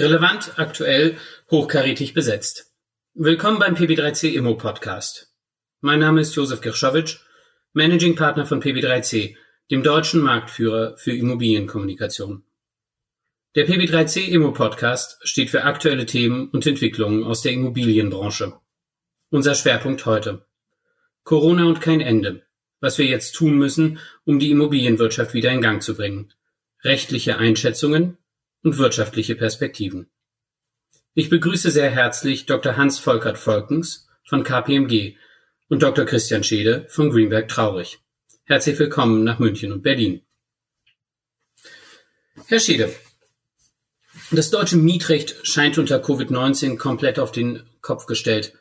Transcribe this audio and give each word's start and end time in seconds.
Relevant, 0.00 0.54
aktuell, 0.56 1.18
hochkarätig 1.50 2.14
besetzt. 2.14 2.72
Willkommen 3.12 3.58
beim 3.58 3.74
PB3C 3.74 4.30
Immo 4.30 4.54
Podcast. 4.54 5.30
Mein 5.82 5.98
Name 6.00 6.22
ist 6.22 6.34
Josef 6.34 6.62
Kirschowitsch, 6.62 7.18
Managing 7.74 8.16
Partner 8.16 8.46
von 8.46 8.62
PB3C, 8.62 9.36
dem 9.70 9.82
deutschen 9.82 10.22
Marktführer 10.22 10.96
für 10.96 11.12
Immobilienkommunikation. 11.12 12.44
Der 13.54 13.68
PB3C 13.68 14.26
Immo 14.28 14.52
Podcast 14.52 15.18
steht 15.22 15.50
für 15.50 15.64
aktuelle 15.64 16.06
Themen 16.06 16.48
und 16.48 16.66
Entwicklungen 16.66 17.22
aus 17.22 17.42
der 17.42 17.52
Immobilienbranche. 17.52 18.54
Unser 19.28 19.54
Schwerpunkt 19.54 20.06
heute. 20.06 20.46
Corona 21.24 21.66
und 21.66 21.82
kein 21.82 22.00
Ende. 22.00 22.46
Was 22.80 22.96
wir 22.96 23.04
jetzt 23.04 23.32
tun 23.32 23.58
müssen, 23.58 23.98
um 24.24 24.38
die 24.38 24.50
Immobilienwirtschaft 24.50 25.34
wieder 25.34 25.50
in 25.50 25.60
Gang 25.60 25.82
zu 25.82 25.94
bringen. 25.94 26.32
Rechtliche 26.84 27.36
Einschätzungen, 27.36 28.16
und 28.62 28.78
wirtschaftliche 28.78 29.36
Perspektiven. 29.36 30.10
Ich 31.14 31.28
begrüße 31.28 31.70
sehr 31.70 31.90
herzlich 31.90 32.46
Dr. 32.46 32.76
Hans 32.76 32.98
Volkert 32.98 33.38
Volkens 33.38 34.08
von 34.24 34.44
KPMG 34.44 35.16
und 35.68 35.82
Dr. 35.82 36.04
Christian 36.04 36.44
Schede 36.44 36.86
von 36.88 37.10
Greenberg 37.10 37.48
Traurig. 37.48 37.98
Herzlich 38.44 38.78
willkommen 38.78 39.24
nach 39.24 39.38
München 39.38 39.72
und 39.72 39.82
Berlin. 39.82 40.22
Herr 42.46 42.60
Schede, 42.60 42.92
das 44.30 44.50
deutsche 44.50 44.76
Mietrecht 44.76 45.36
scheint 45.42 45.78
unter 45.78 46.02
Covid-19 46.02 46.76
komplett 46.76 47.18
auf 47.18 47.32
den 47.32 47.64
Kopf 47.80 48.06
gestellt. 48.06 48.54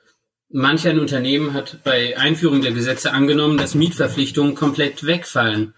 Manch 0.49 0.87
ein 0.87 0.99
Unternehmen 0.99 1.53
hat 1.53 1.83
bei 1.83 2.17
Einführung 2.17 2.61
der 2.61 2.71
Gesetze 2.71 3.11
angenommen, 3.11 3.57
dass 3.57 3.75
Mietverpflichtungen 3.75 4.55
komplett 4.55 5.05
wegfallen. 5.05 5.75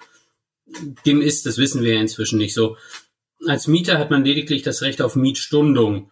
Dem 1.05 1.21
ist, 1.21 1.45
das 1.45 1.57
wissen 1.57 1.83
wir 1.83 1.95
ja 1.95 2.01
inzwischen 2.01 2.37
nicht 2.37 2.53
so. 2.53 2.77
Als 3.47 3.67
Mieter 3.67 3.97
hat 3.97 4.11
man 4.11 4.23
lediglich 4.23 4.61
das 4.61 4.81
Recht 4.81 5.01
auf 5.01 5.15
Mietstundung. 5.15 6.11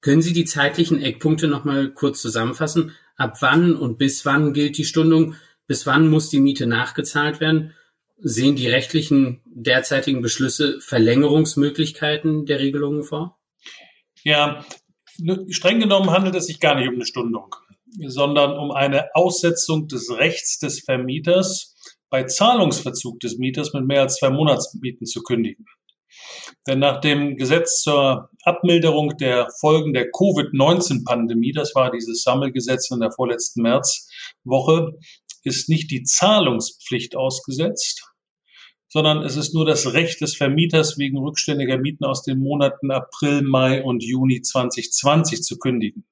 Können 0.00 0.22
Sie 0.22 0.32
die 0.32 0.44
zeitlichen 0.44 1.02
Eckpunkte 1.02 1.48
noch 1.48 1.64
mal 1.64 1.92
kurz 1.92 2.22
zusammenfassen? 2.22 2.92
Ab 3.16 3.38
wann 3.40 3.76
und 3.76 3.98
bis 3.98 4.24
wann 4.24 4.52
gilt 4.52 4.78
die 4.78 4.84
Stundung? 4.84 5.34
Bis 5.66 5.86
wann 5.86 6.08
muss 6.08 6.30
die 6.30 6.40
Miete 6.40 6.66
nachgezahlt 6.66 7.40
werden? 7.40 7.74
Sehen 8.18 8.56
die 8.56 8.68
rechtlichen 8.68 9.40
derzeitigen 9.46 10.22
Beschlüsse 10.22 10.80
Verlängerungsmöglichkeiten 10.80 12.46
der 12.46 12.60
Regelungen 12.60 13.02
vor? 13.02 13.38
Ja, 14.22 14.64
streng 15.48 15.80
genommen 15.80 16.10
handelt 16.10 16.34
es 16.34 16.46
sich 16.46 16.60
gar 16.60 16.76
nicht 16.76 16.88
um 16.88 16.94
eine 16.94 17.06
Stundung, 17.06 17.54
sondern 18.06 18.58
um 18.58 18.70
eine 18.70 19.14
Aussetzung 19.14 19.88
des 19.88 20.10
Rechts 20.10 20.58
des 20.58 20.80
Vermieters, 20.80 21.76
bei 22.10 22.24
Zahlungsverzug 22.24 23.20
des 23.20 23.38
Mieters 23.38 23.72
mit 23.72 23.86
mehr 23.86 24.02
als 24.02 24.16
zwei 24.16 24.30
Monatsmieten 24.30 25.06
zu 25.06 25.22
kündigen. 25.22 25.64
Denn 26.66 26.78
nach 26.78 27.00
dem 27.00 27.36
Gesetz 27.36 27.82
zur 27.82 28.28
Abmilderung 28.44 29.16
der 29.16 29.48
Folgen 29.60 29.92
der 29.92 30.10
Covid-19-Pandemie, 30.10 31.52
das 31.52 31.74
war 31.74 31.90
dieses 31.90 32.22
Sammelgesetz 32.22 32.90
in 32.90 33.00
der 33.00 33.12
vorletzten 33.12 33.62
Märzwoche, 33.62 34.98
ist 35.42 35.68
nicht 35.68 35.90
die 35.90 36.02
Zahlungspflicht 36.02 37.16
ausgesetzt, 37.16 38.10
sondern 38.88 39.22
es 39.22 39.36
ist 39.36 39.54
nur 39.54 39.64
das 39.64 39.92
Recht 39.92 40.20
des 40.20 40.36
Vermieters 40.36 40.98
wegen 40.98 41.18
rückständiger 41.18 41.78
Mieten 41.78 42.04
aus 42.04 42.22
den 42.22 42.38
Monaten 42.38 42.90
April, 42.90 43.42
Mai 43.42 43.82
und 43.82 44.02
Juni 44.02 44.42
2020 44.42 45.42
zu 45.42 45.58
kündigen. 45.58 46.04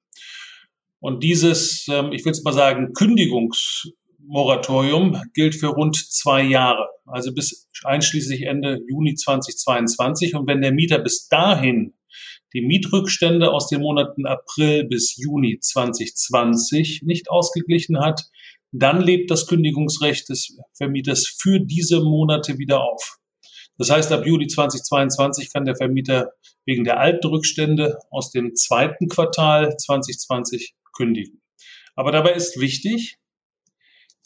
Und 0.99 1.23
dieses, 1.23 1.85
ähm, 1.89 2.11
ich 2.11 2.25
will 2.25 2.31
es 2.31 2.43
mal 2.43 2.53
sagen, 2.53 2.93
Kündigungs 2.93 3.89
Moratorium 4.29 5.21
gilt 5.33 5.55
für 5.55 5.67
rund 5.67 5.95
zwei 5.95 6.43
Jahre, 6.43 6.87
also 7.11 7.33
bis 7.33 7.69
einschließlich 7.83 8.43
Ende 8.43 8.79
Juni 8.87 9.15
2022. 9.15 10.35
Und 10.35 10.47
wenn 10.47 10.61
der 10.61 10.71
Mieter 10.71 10.99
bis 10.99 11.27
dahin 11.27 11.93
die 12.53 12.61
Mietrückstände 12.61 13.51
aus 13.51 13.67
den 13.67 13.81
Monaten 13.81 14.25
April 14.25 14.85
bis 14.85 15.15
Juni 15.17 15.59
2020 15.59 17.01
nicht 17.03 17.29
ausgeglichen 17.29 17.99
hat, 17.99 18.25
dann 18.71 19.01
lebt 19.01 19.31
das 19.31 19.47
Kündigungsrecht 19.47 20.29
des 20.29 20.57
Vermieters 20.73 21.27
für 21.27 21.59
diese 21.59 22.01
Monate 22.01 22.57
wieder 22.57 22.81
auf. 22.81 23.17
Das 23.77 23.89
heißt, 23.89 24.11
ab 24.11 24.25
Juli 24.25 24.47
2022 24.47 25.51
kann 25.51 25.65
der 25.65 25.75
Vermieter 25.75 26.31
wegen 26.65 26.83
der 26.83 26.99
alten 26.99 27.27
Rückstände 27.27 27.97
aus 28.11 28.31
dem 28.31 28.55
zweiten 28.55 29.07
Quartal 29.07 29.75
2020 29.77 30.75
kündigen. 30.93 31.41
Aber 31.95 32.11
dabei 32.11 32.33
ist 32.33 32.59
wichtig, 32.59 33.17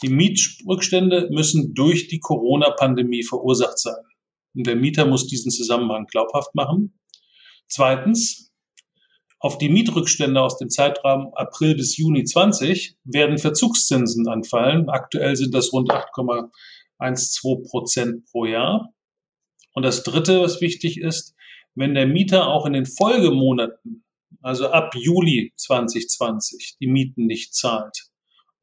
die 0.03 0.09
Mietrückstände 0.09 1.29
müssen 1.31 1.73
durch 1.73 2.07
die 2.07 2.19
Corona-Pandemie 2.19 3.23
verursacht 3.23 3.79
sein. 3.79 4.03
Und 4.53 4.67
der 4.67 4.75
Mieter 4.75 5.05
muss 5.05 5.27
diesen 5.27 5.51
Zusammenhang 5.51 6.05
glaubhaft 6.05 6.53
machen. 6.53 6.99
Zweitens, 7.67 8.51
auf 9.39 9.57
die 9.57 9.69
Mietrückstände 9.69 10.41
aus 10.41 10.57
dem 10.57 10.69
Zeitraum 10.69 11.33
April 11.33 11.75
bis 11.75 11.97
Juni 11.97 12.23
20 12.23 12.97
werden 13.03 13.37
Verzugszinsen 13.37 14.27
anfallen. 14.27 14.89
Aktuell 14.89 15.35
sind 15.35 15.53
das 15.53 15.73
rund 15.73 15.91
8,12 15.91 17.69
Prozent 17.69 18.25
pro 18.25 18.45
Jahr. 18.45 18.93
Und 19.73 19.83
das 19.83 20.03
Dritte, 20.03 20.41
was 20.41 20.61
wichtig 20.61 20.99
ist, 20.99 21.35
wenn 21.75 21.95
der 21.95 22.07
Mieter 22.07 22.47
auch 22.47 22.65
in 22.65 22.73
den 22.73 22.85
Folgemonaten, 22.85 24.05
also 24.41 24.69
ab 24.69 24.93
Juli 24.95 25.53
2020, 25.57 26.77
die 26.79 26.87
Mieten 26.87 27.25
nicht 27.25 27.55
zahlt, 27.55 28.12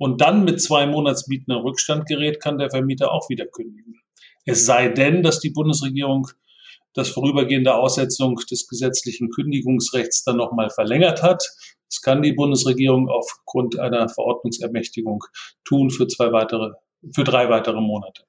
und 0.01 0.23
dann 0.23 0.45
mit 0.45 0.63
zwei 0.63 0.87
Monatsmieten 0.87 1.53
in 1.53 1.61
Rückstand 1.61 2.07
gerät, 2.07 2.41
kann 2.41 2.57
der 2.57 2.71
Vermieter 2.71 3.13
auch 3.13 3.29
wieder 3.29 3.45
kündigen. 3.45 4.01
Es 4.47 4.65
sei 4.65 4.89
denn, 4.89 5.23
dass 5.23 5.41
die 5.41 5.51
Bundesregierung 5.51 6.27
das 6.95 7.11
vorübergehende 7.11 7.75
Aussetzung 7.75 8.37
des 8.51 8.67
gesetzlichen 8.67 9.29
Kündigungsrechts 9.29 10.25
dann 10.25 10.39
nochmal 10.39 10.71
verlängert 10.71 11.23
hat. 11.23 11.47
Das 11.87 12.01
kann 12.01 12.23
die 12.23 12.33
Bundesregierung 12.33 13.11
aufgrund 13.11 13.79
einer 13.79 14.09
Verordnungsermächtigung 14.09 15.23
tun 15.65 15.91
für 15.91 16.07
zwei 16.07 16.33
weitere, 16.33 16.71
für 17.15 17.25
drei 17.25 17.51
weitere 17.51 17.83
Monate. 17.83 18.23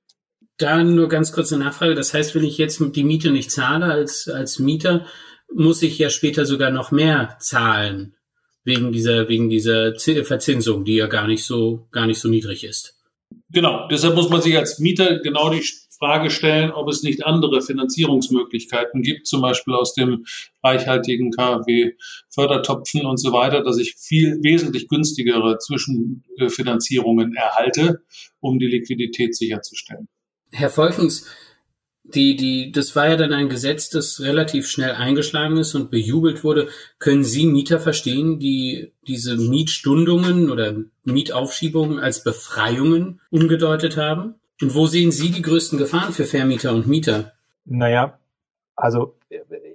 Da 0.58 0.84
nur 0.84 1.08
ganz 1.08 1.32
kurze 1.32 1.58
Nachfrage. 1.58 1.96
Das 1.96 2.14
heißt, 2.14 2.36
wenn 2.36 2.44
ich 2.44 2.58
jetzt 2.58 2.84
die 2.96 3.04
Miete 3.06 3.32
nicht 3.32 3.50
zahle 3.50 3.86
als, 3.86 4.28
als 4.28 4.60
Mieter, 4.60 5.06
muss 5.54 5.82
ich 5.84 5.98
ja 5.98 6.10
später 6.10 6.46
sogar 6.46 6.70
noch 6.70 6.92
mehr 6.92 7.38
zahlen 7.40 8.18
wegen 8.64 8.92
dieser, 8.92 9.28
wegen 9.28 9.50
dieser 9.50 9.94
Verzinsung, 9.96 10.86
die 10.86 10.96
ja 10.96 11.08
gar 11.08 11.28
nicht 11.28 11.44
so, 11.44 11.88
gar 11.92 12.08
nicht 12.08 12.20
so 12.20 12.30
niedrig 12.30 12.64
ist. 12.64 12.98
Genau. 13.50 13.88
Deshalb 13.90 14.16
muss 14.16 14.30
man 14.30 14.42
sich 14.42 14.58
als 14.58 14.80
Mieter 14.80 15.20
genau 15.20 15.50
die 15.50 15.64
Frage 16.02 16.32
stellen, 16.32 16.72
ob 16.72 16.90
es 16.90 17.04
nicht 17.04 17.26
andere 17.26 17.62
Finanzierungsmöglichkeiten 17.62 19.04
gibt, 19.04 19.28
zum 19.28 19.42
Beispiel 19.42 19.76
aus 19.76 19.94
dem 19.94 20.26
reichhaltigen 20.64 21.32
KfW-Fördertopfen 21.32 23.06
und 23.06 23.18
so 23.18 23.32
weiter, 23.34 23.64
dass 23.64 23.78
ich 23.78 23.96
viel 23.96 24.40
wesentlich 24.42 24.88
günstigere 24.88 25.60
Zwischenfinanzierungen 25.60 27.36
erhalte, 27.36 28.02
um 28.40 28.58
die 28.58 28.66
Liquidität 28.66 29.36
sicherzustellen. 29.36 30.08
Herr 30.52 30.72
Volkens, 30.72 31.28
die, 32.16 32.36
die, 32.36 32.72
das 32.72 32.96
war 32.96 33.10
ja 33.10 33.18
dann 33.18 33.34
ein 33.34 33.50
Gesetz, 33.50 33.90
das 33.90 34.22
relativ 34.22 34.68
schnell 34.68 34.92
eingeschlagen 34.92 35.58
ist 35.58 35.76
und 35.76 35.92
bejubelt 35.92 36.44
wurde. 36.44 36.68
Können 37.00 37.24
Sie 37.24 37.46
Mieter 37.46 37.80
verstehen, 37.80 38.40
die 38.40 38.94
diese 39.08 39.38
Mietstundungen 39.38 40.50
oder 40.50 40.76
Mietaufschiebungen 41.04 42.00
als 42.00 42.24
Befreiungen 42.24 43.20
umgedeutet 43.30 43.98
haben? 43.98 44.36
Und 44.62 44.76
wo 44.76 44.86
sehen 44.88 45.12
Sie 45.12 45.32
die 45.32 45.42
größten 45.42 45.78
Gefahren 45.78 46.14
für 46.14 46.26
Vermieter 46.26 46.74
und 46.74 46.88
Mieter? 46.88 47.34
Naja, 47.66 48.20
also 48.76 49.16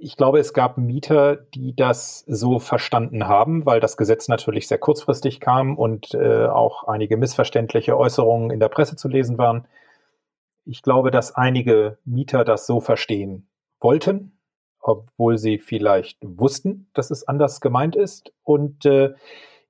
ich 0.01 0.17
glaube, 0.17 0.39
es 0.39 0.53
gab 0.53 0.79
Mieter, 0.79 1.37
die 1.37 1.75
das 1.75 2.25
so 2.27 2.59
verstanden 2.59 3.27
haben, 3.27 3.67
weil 3.67 3.81
das 3.81 3.97
Gesetz 3.97 4.29
natürlich 4.29 4.69
sehr 4.69 4.79
kurzfristig 4.79 5.41
kam 5.41 5.77
und 5.77 6.15
äh, 6.15 6.47
auch 6.47 6.85
einige 6.85 7.17
missverständliche 7.17 7.97
Äußerungen 7.97 8.51
in 8.51 8.61
der 8.61 8.69
Presse 8.69 8.97
zu 8.97 9.09
lesen 9.09 9.39
waren. 9.39 9.67
Ich 10.67 10.83
glaube, 10.83 11.13
dass 11.13 11.33
einige 11.33 11.99
Mieter 12.05 12.45
das 12.45 12.67
so 12.67 12.81
verstehen 12.81 13.49
wollten, 13.81 14.37
obwohl 14.81 15.39
sie 15.39 15.59
vielleicht 15.59 16.19
wussten, 16.23 16.91
dass 16.93 17.13
es 17.13 17.27
anders 17.27 17.61
gemeint 17.61 17.95
ist. 17.95 18.33
Und 18.43 18.85
äh, 18.85 19.15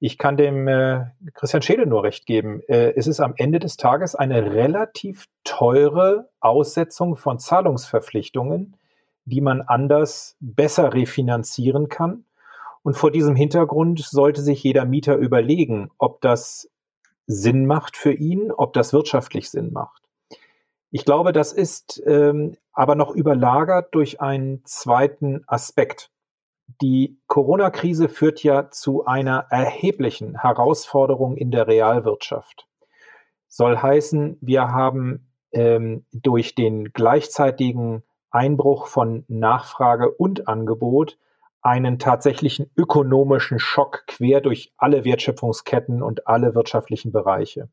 ich 0.00 0.16
kann 0.16 0.38
dem 0.38 0.66
äh, 0.68 1.04
Christian 1.34 1.60
Schädel 1.60 1.84
nur 1.84 2.02
recht 2.02 2.24
geben. 2.24 2.62
Äh, 2.66 2.94
es 2.96 3.06
ist 3.06 3.20
am 3.20 3.34
Ende 3.36 3.58
des 3.58 3.76
Tages 3.76 4.14
eine 4.14 4.54
relativ 4.54 5.26
teure 5.44 6.30
Aussetzung 6.40 7.16
von 7.16 7.38
Zahlungsverpflichtungen, 7.38 8.76
die 9.26 9.42
man 9.42 9.60
anders 9.60 10.36
besser 10.40 10.94
refinanzieren 10.94 11.88
kann. 11.88 12.24
Und 12.82 12.96
vor 12.96 13.10
diesem 13.10 13.36
Hintergrund 13.36 14.00
sollte 14.00 14.40
sich 14.40 14.62
jeder 14.62 14.86
Mieter 14.86 15.16
überlegen, 15.16 15.90
ob 15.98 16.22
das 16.22 16.70
Sinn 17.26 17.66
macht 17.66 17.98
für 17.98 18.12
ihn, 18.12 18.50
ob 18.50 18.72
das 18.72 18.94
wirtschaftlich 18.94 19.50
Sinn 19.50 19.72
macht. 19.74 20.05
Ich 20.90 21.04
glaube, 21.04 21.32
das 21.32 21.52
ist 21.52 22.02
ähm, 22.06 22.56
aber 22.72 22.94
noch 22.94 23.14
überlagert 23.14 23.94
durch 23.94 24.20
einen 24.20 24.64
zweiten 24.64 25.42
Aspekt. 25.46 26.10
Die 26.80 27.18
Corona-Krise 27.26 28.08
führt 28.08 28.42
ja 28.42 28.70
zu 28.70 29.06
einer 29.06 29.46
erheblichen 29.50 30.40
Herausforderung 30.40 31.36
in 31.36 31.50
der 31.50 31.66
Realwirtschaft. 31.66 32.66
Soll 33.48 33.78
heißen, 33.78 34.38
wir 34.40 34.68
haben 34.68 35.32
ähm, 35.52 36.04
durch 36.12 36.54
den 36.54 36.92
gleichzeitigen 36.92 38.02
Einbruch 38.30 38.86
von 38.86 39.24
Nachfrage 39.28 40.10
und 40.10 40.48
Angebot 40.48 41.18
einen 41.62 41.98
tatsächlichen 41.98 42.70
ökonomischen 42.76 43.58
Schock 43.58 44.04
quer 44.06 44.40
durch 44.40 44.72
alle 44.76 45.04
Wertschöpfungsketten 45.04 46.02
und 46.02 46.26
alle 46.26 46.54
wirtschaftlichen 46.54 47.12
Bereiche. 47.12 47.68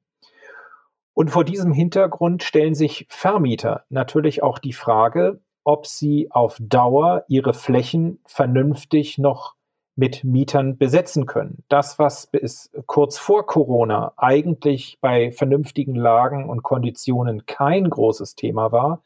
Und 1.13 1.29
vor 1.29 1.43
diesem 1.43 1.73
Hintergrund 1.73 2.43
stellen 2.43 2.73
sich 2.75 3.05
Vermieter 3.09 3.85
natürlich 3.89 4.41
auch 4.41 4.59
die 4.59 4.73
Frage, 4.73 5.41
ob 5.63 5.85
sie 5.85 6.29
auf 6.31 6.57
Dauer 6.59 7.23
ihre 7.27 7.53
Flächen 7.53 8.19
vernünftig 8.25 9.17
noch 9.17 9.55
mit 9.95 10.23
Mietern 10.23 10.77
besetzen 10.77 11.27
können. 11.27 11.63
Das, 11.69 11.99
was 11.99 12.27
bis 12.27 12.71
kurz 12.87 13.19
vor 13.19 13.45
Corona 13.45 14.13
eigentlich 14.17 14.97
bei 15.01 15.31
vernünftigen 15.31 15.95
Lagen 15.95 16.49
und 16.49 16.63
Konditionen 16.63 17.45
kein 17.45 17.89
großes 17.89 18.35
Thema 18.35 18.71
war, 18.71 19.03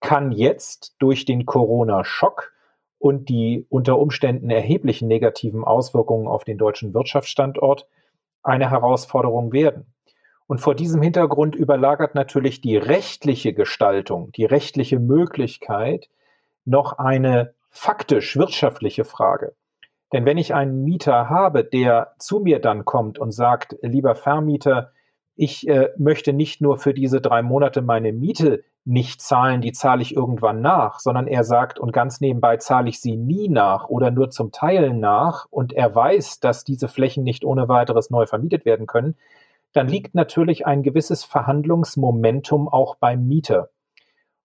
kann 0.00 0.32
jetzt 0.32 0.96
durch 0.98 1.24
den 1.24 1.46
Corona-Schock 1.46 2.52
und 2.98 3.28
die 3.28 3.64
unter 3.68 3.98
Umständen 3.98 4.50
erheblichen 4.50 5.08
negativen 5.08 5.62
Auswirkungen 5.62 6.26
auf 6.26 6.44
den 6.44 6.58
deutschen 6.58 6.94
Wirtschaftsstandort 6.94 7.86
eine 8.42 8.70
Herausforderung 8.70 9.52
werden. 9.52 9.93
Und 10.46 10.60
vor 10.60 10.74
diesem 10.74 11.00
Hintergrund 11.00 11.54
überlagert 11.54 12.14
natürlich 12.14 12.60
die 12.60 12.76
rechtliche 12.76 13.54
Gestaltung, 13.54 14.30
die 14.32 14.44
rechtliche 14.44 14.98
Möglichkeit 14.98 16.08
noch 16.64 16.98
eine 16.98 17.54
faktisch 17.70 18.36
wirtschaftliche 18.36 19.04
Frage. 19.04 19.54
Denn 20.12 20.26
wenn 20.26 20.38
ich 20.38 20.54
einen 20.54 20.84
Mieter 20.84 21.28
habe, 21.28 21.64
der 21.64 22.14
zu 22.18 22.40
mir 22.40 22.60
dann 22.60 22.84
kommt 22.84 23.18
und 23.18 23.32
sagt, 23.32 23.76
lieber 23.82 24.14
Vermieter, 24.14 24.92
ich 25.34 25.66
äh, 25.66 25.90
möchte 25.98 26.32
nicht 26.32 26.60
nur 26.60 26.78
für 26.78 26.94
diese 26.94 27.20
drei 27.20 27.42
Monate 27.42 27.82
meine 27.82 28.12
Miete 28.12 28.62
nicht 28.84 29.22
zahlen, 29.22 29.62
die 29.62 29.72
zahle 29.72 30.02
ich 30.02 30.14
irgendwann 30.14 30.60
nach, 30.60 31.00
sondern 31.00 31.26
er 31.26 31.42
sagt, 31.42 31.80
und 31.80 31.92
ganz 31.92 32.20
nebenbei 32.20 32.58
zahle 32.58 32.90
ich 32.90 33.00
sie 33.00 33.16
nie 33.16 33.48
nach 33.48 33.88
oder 33.88 34.10
nur 34.10 34.30
zum 34.30 34.52
Teil 34.52 34.92
nach 34.92 35.46
und 35.50 35.72
er 35.72 35.94
weiß, 35.94 36.38
dass 36.40 36.64
diese 36.64 36.86
Flächen 36.86 37.24
nicht 37.24 37.44
ohne 37.44 37.68
weiteres 37.68 38.10
neu 38.10 38.26
vermietet 38.26 38.64
werden 38.64 38.86
können, 38.86 39.16
dann 39.74 39.88
liegt 39.88 40.14
natürlich 40.14 40.66
ein 40.66 40.82
gewisses 40.82 41.24
Verhandlungsmomentum 41.24 42.68
auch 42.68 42.96
beim 42.96 43.26
Mieter. 43.26 43.70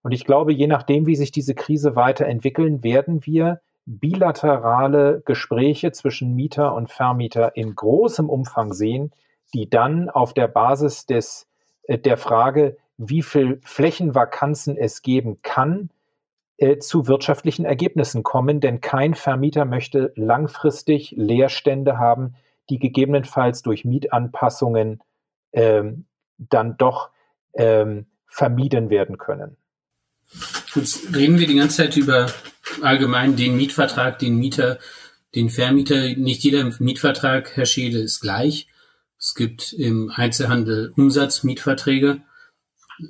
Und 0.02 0.12
ich 0.12 0.26
glaube, 0.26 0.52
je 0.54 0.68
nachdem, 0.68 1.06
wie 1.06 1.16
sich 1.16 1.32
diese 1.32 1.56
Krise 1.56 1.96
weiterentwickeln, 1.96 2.84
werden 2.84 3.26
wir 3.26 3.62
bilaterale 3.86 5.22
Gespräche 5.26 5.92
zwischen 5.92 6.36
Mieter 6.36 6.74
und 6.74 6.90
Vermieter 6.92 7.56
in 7.56 7.76
großem 7.76 8.30
Umfang 8.30 8.74
sehen, 8.74 9.12
die 9.54 9.70
dann 9.70 10.10
auf 10.10 10.34
der 10.34 10.48
Basis 10.48 11.06
des, 11.06 11.48
äh, 11.84 11.98
der 11.98 12.18
Frage, 12.18 12.78
wie 12.98 13.22
viel 13.22 13.60
Flächenvakanzen 13.64 14.78
es 14.78 15.02
geben 15.02 15.42
kann, 15.42 15.90
äh, 16.58 16.78
zu 16.78 17.08
wirtschaftlichen 17.08 17.66
Ergebnissen 17.66 18.24
kommen, 18.24 18.60
denn 18.60 18.82
kein 18.82 19.14
Vermieter 19.14 19.66
möchte 19.66 20.12
langfristig 20.16 21.14
Leerstände 21.16 21.98
haben, 21.98 22.36
die 22.70 22.80
gegebenenfalls 22.80 23.62
durch 23.62 23.86
Mietanpassungen 23.86 25.02
ähm, 25.52 26.06
dann 26.38 26.78
doch 26.78 27.10
ähm, 27.54 28.06
vermieden 28.28 28.90
werden 28.90 29.18
können. 29.18 29.58
Jetzt 30.76 31.16
reden 31.16 31.40
wir 31.40 31.48
die 31.48 31.56
ganze 31.56 31.78
Zeit 31.78 31.98
über 31.98 32.32
allgemein 32.82 33.36
den 33.36 33.58
Mietvertrag, 33.58 34.20
den 34.20 34.38
Mieter, 34.38 34.78
den 35.36 35.50
Vermieter. 35.50 36.16
Nicht 36.16 36.44
jeder 36.44 36.70
Mietvertrag, 36.80 37.56
Herr 37.56 37.66
Schede, 37.66 38.00
ist 38.00 38.22
gleich. 38.22 38.68
Es 39.18 39.36
gibt 39.36 39.74
im 39.74 40.12
Einzelhandel 40.14 40.94
Umsatzmietverträge. 40.96 42.22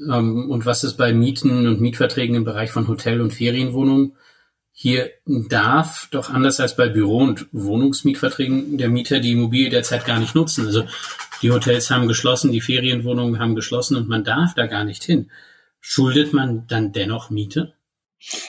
Ähm, 0.10 0.50
und 0.50 0.66
was 0.66 0.84
ist 0.84 0.96
bei 0.96 1.14
Mieten 1.14 1.68
und 1.68 1.82
Mietverträgen 1.82 2.36
im 2.36 2.44
Bereich 2.44 2.72
von 2.72 2.88
Hotel- 2.88 3.22
und 3.22 3.34
Ferienwohnungen? 3.34 4.16
Hier 4.82 5.12
darf 5.26 6.08
doch 6.12 6.30
anders 6.30 6.62
als 6.62 6.78
bei 6.78 6.88
Büro- 6.88 7.18
und 7.18 7.48
Wohnungsmietverträgen 7.52 8.78
der 8.78 8.88
Mieter 8.88 9.20
die 9.20 9.34
Immobilie 9.34 9.70
derzeit 9.70 10.06
gar 10.06 10.20
nicht 10.20 10.36
nutzen. 10.36 10.66
Also 10.66 10.86
die 11.42 11.52
Hotels 11.52 11.92
haben 11.92 12.08
geschlossen, 12.08 12.54
die 12.54 12.62
Ferienwohnungen 12.62 13.40
haben 13.40 13.56
geschlossen 13.56 13.98
und 13.98 14.08
man 14.08 14.24
darf 14.24 14.54
da 14.54 14.68
gar 14.68 14.86
nicht 14.86 15.04
hin. 15.04 15.30
Schuldet 15.82 16.32
man 16.32 16.66
dann 16.68 16.94
dennoch 16.94 17.30
Miete? 17.30 17.74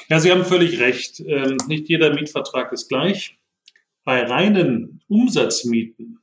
Ja, 0.09 0.21
Sie 0.21 0.31
haben 0.31 0.45
völlig 0.45 0.79
recht. 0.79 1.19
Ähm, 1.19 1.57
nicht 1.67 1.89
jeder 1.89 2.15
Mietvertrag 2.15 2.73
ist 2.73 2.89
gleich. 2.89 3.37
Bei 4.05 4.23
reinen 4.23 5.03
Umsatzmieten 5.09 6.21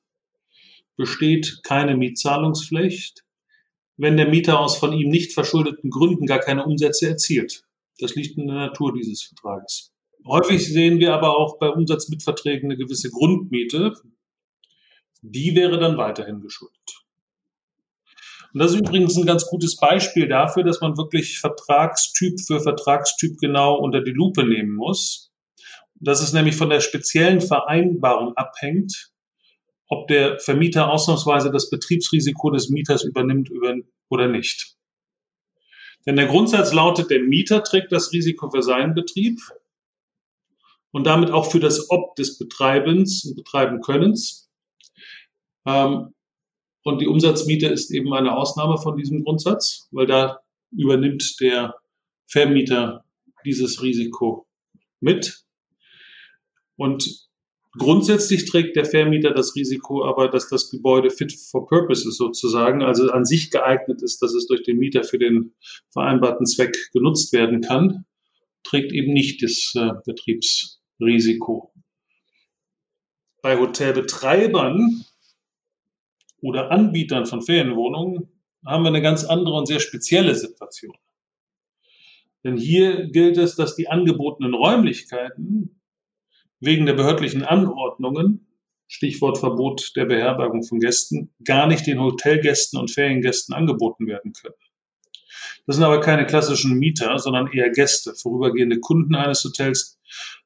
besteht 0.96 1.60
keine 1.64 1.98
Mietzahlungspflicht 1.98 3.26
wenn 3.98 4.16
der 4.16 4.30
Mieter 4.30 4.60
aus 4.60 4.78
von 4.78 4.94
ihm 4.94 5.10
nicht 5.10 5.34
verschuldeten 5.34 5.90
Gründen 5.90 6.28
gar 6.28 6.40
keine 6.40 6.66
Umsätze 6.66 7.10
erzielt. 7.10 7.64
Das 8.00 8.16
liegt 8.16 8.38
in 8.38 8.48
der 8.48 8.56
Natur 8.56 8.94
dieses 8.94 9.24
Vertrages. 9.24 9.92
Häufig 10.28 10.66
sehen 10.66 11.00
wir 11.00 11.14
aber 11.14 11.38
auch 11.38 11.58
bei 11.58 11.70
Umsatzmitverträgen 11.70 12.70
eine 12.70 12.78
gewisse 12.78 13.10
Grundmiete. 13.10 13.94
Die 15.22 15.56
wäre 15.56 15.80
dann 15.80 15.98
weiterhin 15.98 16.42
geschuldet. 16.42 16.78
Und 18.54 18.60
das 18.60 18.72
ist 18.72 18.80
übrigens 18.80 19.18
ein 19.18 19.26
ganz 19.26 19.46
gutes 19.46 19.78
Beispiel 19.78 20.28
dafür, 20.28 20.64
dass 20.64 20.82
man 20.82 20.98
wirklich 20.98 21.40
Vertragstyp 21.40 22.40
für 22.40 22.60
Vertragstyp 22.60 23.38
genau 23.40 23.76
unter 23.76 24.02
die 24.02 24.12
Lupe 24.12 24.44
nehmen 24.44 24.76
muss. 24.76 25.32
Dass 25.96 26.22
es 26.22 26.34
nämlich 26.34 26.56
von 26.56 26.70
der 26.70 26.80
speziellen 26.80 27.42
Vereinbarung 27.42 28.36
abhängt, 28.36 29.12
ob 29.88 30.08
der 30.08 30.40
Vermieter 30.40 30.92
ausnahmsweise 30.92 31.52
das 31.52 31.70
Betriebsrisiko 31.70 32.52
des 32.52 32.70
Mieters 32.70 33.04
übernimmt 33.04 33.50
oder 34.10 34.28
nicht. 34.28 34.76
Denn 36.06 36.16
der 36.16 36.28
Grundsatz 36.28 36.74
lautet, 36.74 37.10
der 37.10 37.22
Mieter 37.22 37.64
trägt 37.64 37.92
das 37.92 38.12
Risiko 38.12 38.50
für 38.50 38.62
seinen 38.62 38.94
Betrieb 38.94 39.40
und 40.98 41.04
damit 41.06 41.30
auch 41.30 41.52
für 41.52 41.60
das 41.60 41.92
Ob 41.92 42.16
des 42.16 42.40
Betreibens 42.40 43.24
und 43.24 43.36
Betreibenkönnens. 43.36 44.50
Ähm, 45.68 46.16
und 46.84 47.02
die 47.02 47.08
Umsatzmiete 47.08 47.68
ist 47.68 47.92
eben 47.92 48.12
eine 48.16 48.36
Ausnahme 48.36 48.80
von 48.80 48.98
diesem 48.98 49.24
Grundsatz, 49.24 49.90
weil 49.92 50.08
da 50.08 50.40
übernimmt 50.72 51.40
der 51.40 51.76
Vermieter 52.26 53.06
dieses 53.46 53.84
Risiko 53.84 54.48
mit. 55.00 55.46
Und 56.78 57.28
Grundsätzlich 57.78 58.46
trägt 58.46 58.76
der 58.76 58.86
Vermieter 58.86 59.36
das 59.36 59.56
Risiko 59.56 60.04
aber, 60.04 60.30
dass 60.30 60.50
das 60.50 60.72
Gebäude 60.72 61.12
fit 61.12 61.32
for 61.32 61.68
purpose 61.68 62.10
ist 62.10 62.18
sozusagen, 62.18 62.82
also 62.82 63.12
an 63.12 63.24
sich 63.24 63.52
geeignet 63.52 64.02
ist, 64.02 64.20
dass 64.24 64.34
es 64.34 64.48
durch 64.48 64.64
den 64.64 64.80
Mieter 64.80 65.04
für 65.04 65.20
den 65.20 65.54
vereinbarten 65.92 66.48
Zweck 66.48 66.76
genutzt 66.92 67.34
werden 67.34 67.62
kann, 67.62 68.06
trägt 68.64 68.94
eben 68.94 69.14
nicht 69.14 69.44
das 69.44 69.74
äh, 69.76 69.92
Betriebsrisiko. 71.00 71.72
Bei 73.42 73.58
Hotelbetreibern 73.58 75.06
oder 76.42 76.72
Anbietern 76.72 77.26
von 77.26 77.42
Ferienwohnungen 77.42 78.30
haben 78.66 78.84
wir 78.84 78.90
eine 78.90 79.02
ganz 79.02 79.24
andere 79.24 79.56
und 79.56 79.68
sehr 79.68 79.80
spezielle 79.80 80.36
Situation. 80.36 80.96
Denn 82.44 82.58
hier 82.58 83.08
gilt 83.08 83.38
es, 83.38 83.56
dass 83.56 83.76
die 83.76 83.88
angebotenen 83.88 84.54
Räumlichkeiten 84.54 85.82
wegen 86.60 86.86
der 86.86 86.94
behördlichen 86.94 87.44
Anordnungen, 87.44 88.48
Stichwort 88.88 89.38
Verbot 89.38 89.96
der 89.96 90.06
Beherbergung 90.06 90.64
von 90.64 90.80
Gästen, 90.80 91.34
gar 91.44 91.68
nicht 91.68 91.86
den 91.86 92.00
Hotelgästen 92.00 92.80
und 92.80 92.90
Feriengästen 92.90 93.54
angeboten 93.54 94.08
werden 94.08 94.34
können. 94.34 94.56
Das 95.66 95.76
sind 95.76 95.86
aber 95.86 96.00
keine 96.00 96.26
klassischen 96.26 96.80
Mieter, 96.80 97.20
sondern 97.20 97.52
eher 97.52 97.70
Gäste, 97.70 98.16
vorübergehende 98.16 98.80
Kunden 98.80 99.16
eines 99.16 99.44
Hotels, 99.44 99.97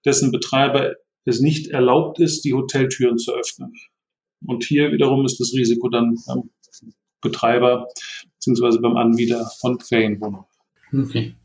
dessen 0.05 0.31
Betreiber 0.31 0.95
es 1.25 1.39
nicht 1.39 1.67
erlaubt 1.67 2.19
ist, 2.19 2.43
die 2.43 2.53
Hoteltüren 2.53 3.17
zu 3.17 3.33
öffnen. 3.33 3.73
Und 4.45 4.63
hier 4.63 4.91
wiederum 4.91 5.25
ist 5.25 5.39
das 5.39 5.53
Risiko 5.53 5.89
dann 5.89 6.15
beim 6.25 6.49
Betreiber 7.21 7.87
bzw. 8.39 8.79
beim 8.79 8.97
Anbieter 8.97 9.49
von 9.59 9.79
Ferienwohnungen. 9.79 10.45
Okay. 10.91 11.35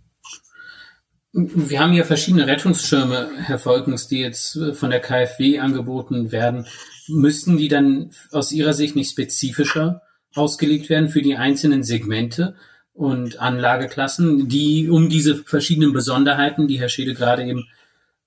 Wir 1.33 1.81
haben 1.81 1.93
hier 1.93 2.07
verschiedene 2.07 2.47
Rettungsschirme, 2.47 3.29
Herr 3.37 3.59
Volkens, 3.59 4.09
die 4.09 4.21
jetzt 4.21 4.57
äh, 4.57 4.73
von 4.73 4.89
der 4.89 5.01
KfW 5.01 5.59
angeboten 5.59 6.33
werden. 6.33 6.67
Müssten 7.09 7.59
die 7.59 7.69
dann 7.69 8.11
aus 8.31 8.53
Ihrer 8.53 8.73
Sicht 8.73 8.97
nicht 8.97 9.11
spezifischer 9.11 10.01
ausgelegt 10.35 10.89
werden 10.89 11.11
für 11.11 11.21
die 11.21 11.37
einzelnen 11.37 11.83
Segmente 11.83 12.57
und 12.95 13.39
Anlageklassen, 13.39 14.49
die 14.49 14.89
um 14.89 15.11
diese 15.11 15.37
verschiedenen 15.37 15.93
Besonderheiten, 15.93 16.69
die 16.69 16.81
Herr 16.81 16.89
Schede 16.89 17.13
gerade 17.13 17.45
eben 17.45 17.69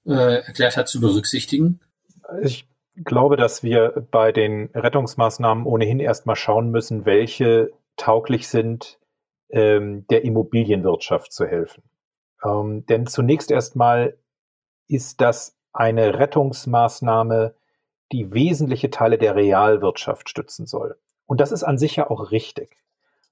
äh, 0.09 0.41
erklärt 0.45 0.77
hat, 0.77 0.87
zu 0.87 0.99
berücksichtigen? 0.99 1.79
Ich 2.41 2.67
glaube, 2.95 3.37
dass 3.37 3.63
wir 3.63 4.07
bei 4.11 4.31
den 4.31 4.69
Rettungsmaßnahmen 4.73 5.65
ohnehin 5.65 5.99
erstmal 5.99 6.35
schauen 6.35 6.71
müssen, 6.71 7.05
welche 7.05 7.71
tauglich 7.95 8.47
sind, 8.47 8.99
ähm, 9.49 10.05
der 10.07 10.23
Immobilienwirtschaft 10.23 11.31
zu 11.31 11.45
helfen. 11.45 11.83
Ähm, 12.43 12.85
denn 12.85 13.07
zunächst 13.07 13.51
erstmal 13.51 14.17
ist 14.87 15.21
das 15.21 15.57
eine 15.73 16.17
Rettungsmaßnahme, 16.19 17.55
die 18.11 18.33
wesentliche 18.33 18.89
Teile 18.89 19.17
der 19.17 19.35
Realwirtschaft 19.35 20.29
stützen 20.29 20.65
soll. 20.65 20.97
Und 21.25 21.41
das 21.41 21.51
ist 21.51 21.63
an 21.63 21.77
sich 21.77 21.95
ja 21.95 22.09
auch 22.09 22.31
richtig. 22.31 22.77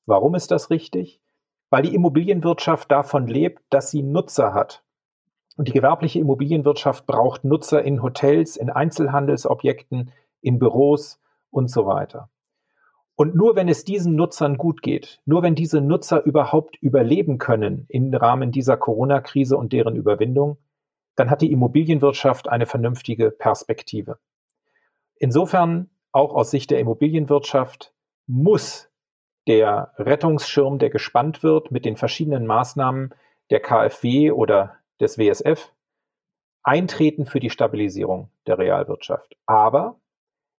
Warum 0.05 0.35
ist 0.35 0.51
das 0.51 0.69
richtig? 0.69 1.19
Weil 1.69 1.81
die 1.81 1.95
Immobilienwirtschaft 1.95 2.91
davon 2.91 3.27
lebt, 3.27 3.61
dass 3.69 3.91
sie 3.91 4.03
Nutzer 4.03 4.53
hat. 4.53 4.83
Und 5.57 5.67
die 5.67 5.73
gewerbliche 5.73 6.19
Immobilienwirtschaft 6.19 7.07
braucht 7.07 7.43
Nutzer 7.43 7.83
in 7.83 8.01
Hotels, 8.03 8.55
in 8.55 8.69
Einzelhandelsobjekten, 8.69 10.11
in 10.39 10.59
Büros 10.59 11.19
und 11.49 11.69
so 11.69 11.87
weiter. 11.87 12.29
Und 13.15 13.33
nur 13.33 13.55
wenn 13.55 13.67
es 13.67 13.83
diesen 13.83 14.15
Nutzern 14.15 14.57
gut 14.57 14.83
geht, 14.83 15.19
nur 15.25 15.41
wenn 15.41 15.55
diese 15.55 15.81
Nutzer 15.81 16.23
überhaupt 16.23 16.77
überleben 16.77 17.39
können 17.39 17.87
im 17.89 18.13
Rahmen 18.13 18.51
dieser 18.51 18.77
Corona-Krise 18.77 19.57
und 19.57 19.73
deren 19.73 19.95
Überwindung, 19.95 20.57
dann 21.15 21.31
hat 21.31 21.41
die 21.41 21.51
Immobilienwirtschaft 21.51 22.47
eine 22.47 22.67
vernünftige 22.67 23.31
Perspektive. 23.31 24.19
Insofern, 25.15 25.89
auch 26.11 26.35
aus 26.35 26.51
Sicht 26.51 26.69
der 26.69 26.79
Immobilienwirtschaft, 26.79 27.91
muss 28.27 28.91
der 29.47 29.93
Rettungsschirm, 29.97 30.77
der 30.77 30.91
gespannt 30.91 31.41
wird 31.41 31.71
mit 31.71 31.85
den 31.85 31.97
verschiedenen 31.97 32.45
Maßnahmen 32.45 33.15
der 33.49 33.61
KfW 33.61 34.29
oder 34.29 34.76
des 34.99 35.17
WSF, 35.17 35.71
eintreten 36.63 37.25
für 37.25 37.39
die 37.39 37.49
Stabilisierung 37.49 38.29
der 38.45 38.57
Realwirtschaft. 38.57 39.37
Aber 39.45 39.99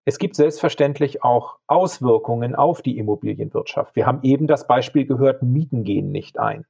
es 0.04 0.18
gibt 0.18 0.36
selbstverständlich 0.36 1.22
auch 1.22 1.58
Auswirkungen 1.66 2.54
auf 2.54 2.80
die 2.80 2.96
Immobilienwirtschaft. 2.96 3.94
Wir 3.94 4.06
haben 4.06 4.20
eben 4.22 4.46
das 4.46 4.66
Beispiel 4.66 5.04
gehört, 5.04 5.42
Mieten 5.42 5.84
gehen 5.84 6.10
nicht 6.10 6.38
ein. 6.38 6.64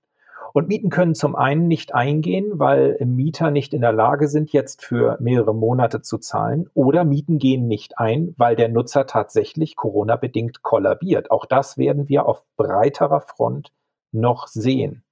Und 0.53 0.67
Mieten 0.67 0.91
können 0.91 1.15
zum 1.15 1.37
einen 1.37 1.69
nicht 1.69 1.95
eingehen, 1.95 2.59
weil 2.59 2.97
Mieter 3.05 3.51
nicht 3.51 3.75
in 3.75 3.83
der 3.83 3.93
Lage 3.93 4.29
sind, 4.29 4.53
jetzt 4.53 4.85
für 4.85 5.17
mehrere 5.21 5.55
Monate 5.55 6.03
zu 6.03 6.19
zahlen. 6.19 6.69
Oder 6.75 7.05
Mieten 7.05 7.39
gehen 7.39 7.69
nicht 7.69 7.99
ein, 7.99 8.35
weil 8.39 8.57
der 8.57 8.69
Nutzer 8.69 9.07
tatsächlich 9.07 9.77
Corona-bedingt 9.77 10.63
kollabiert. 10.63 11.31
Auch 11.31 11.47
das 11.47 11.79
werden 11.79 12.09
wir 12.09 12.27
auf 12.27 12.43
breiterer 12.57 13.21
Front 13.21 13.73
noch 14.11 14.47
sehen. 14.49 15.05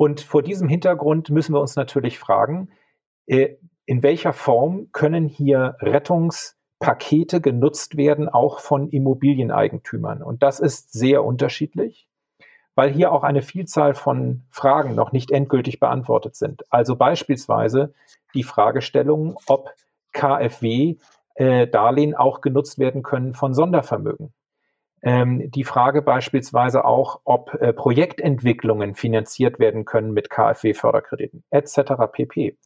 Und 0.00 0.22
vor 0.22 0.42
diesem 0.42 0.66
Hintergrund 0.66 1.28
müssen 1.28 1.52
wir 1.52 1.60
uns 1.60 1.76
natürlich 1.76 2.18
fragen, 2.18 2.70
äh, 3.26 3.56
in 3.84 4.02
welcher 4.02 4.32
Form 4.32 4.88
können 4.92 5.28
hier 5.28 5.76
Rettungs- 5.80 6.56
Pakete 6.78 7.42
genutzt 7.42 7.98
werden, 7.98 8.30
auch 8.30 8.60
von 8.60 8.88
Immobilieneigentümern. 8.88 10.22
Und 10.22 10.42
das 10.42 10.58
ist 10.58 10.94
sehr 10.94 11.22
unterschiedlich, 11.22 12.08
weil 12.74 12.90
hier 12.90 13.12
auch 13.12 13.24
eine 13.24 13.42
Vielzahl 13.42 13.92
von 13.92 14.44
Fragen 14.48 14.94
noch 14.94 15.12
nicht 15.12 15.30
endgültig 15.30 15.80
beantwortet 15.80 16.34
sind. 16.34 16.64
Also 16.70 16.96
beispielsweise 16.96 17.92
die 18.32 18.44
Fragestellung, 18.44 19.36
ob 19.48 19.68
KfW-Darlehen 20.12 22.12
äh, 22.14 22.16
auch 22.16 22.40
genutzt 22.40 22.78
werden 22.78 23.02
können 23.02 23.34
von 23.34 23.52
Sondervermögen. 23.52 24.32
Ähm, 25.02 25.50
die 25.50 25.64
Frage 25.64 26.02
beispielsweise 26.02 26.84
auch, 26.84 27.20
ob 27.24 27.54
äh, 27.54 27.72
Projektentwicklungen 27.72 28.94
finanziert 28.94 29.58
werden 29.58 29.84
können 29.84 30.12
mit 30.12 30.28
KfW-Förderkrediten 30.28 31.42
etc. 31.50 31.92
pp. 32.12 32.58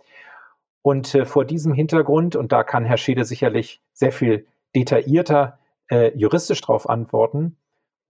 Und 0.83 1.15
äh, 1.15 1.25
vor 1.25 1.45
diesem 1.45 1.73
Hintergrund, 1.73 2.35
und 2.37 2.53
da 2.53 2.65
kann 2.65 2.85
Herr 2.85 2.97
Schede 2.97 3.25
sicherlich 3.25 3.81
sehr 3.93 4.13
viel 4.13 4.47
detaillierter 4.75 5.59
äh, 5.89 6.17
juristisch 6.17 6.61
darauf 6.61 6.89
antworten, 6.89 7.57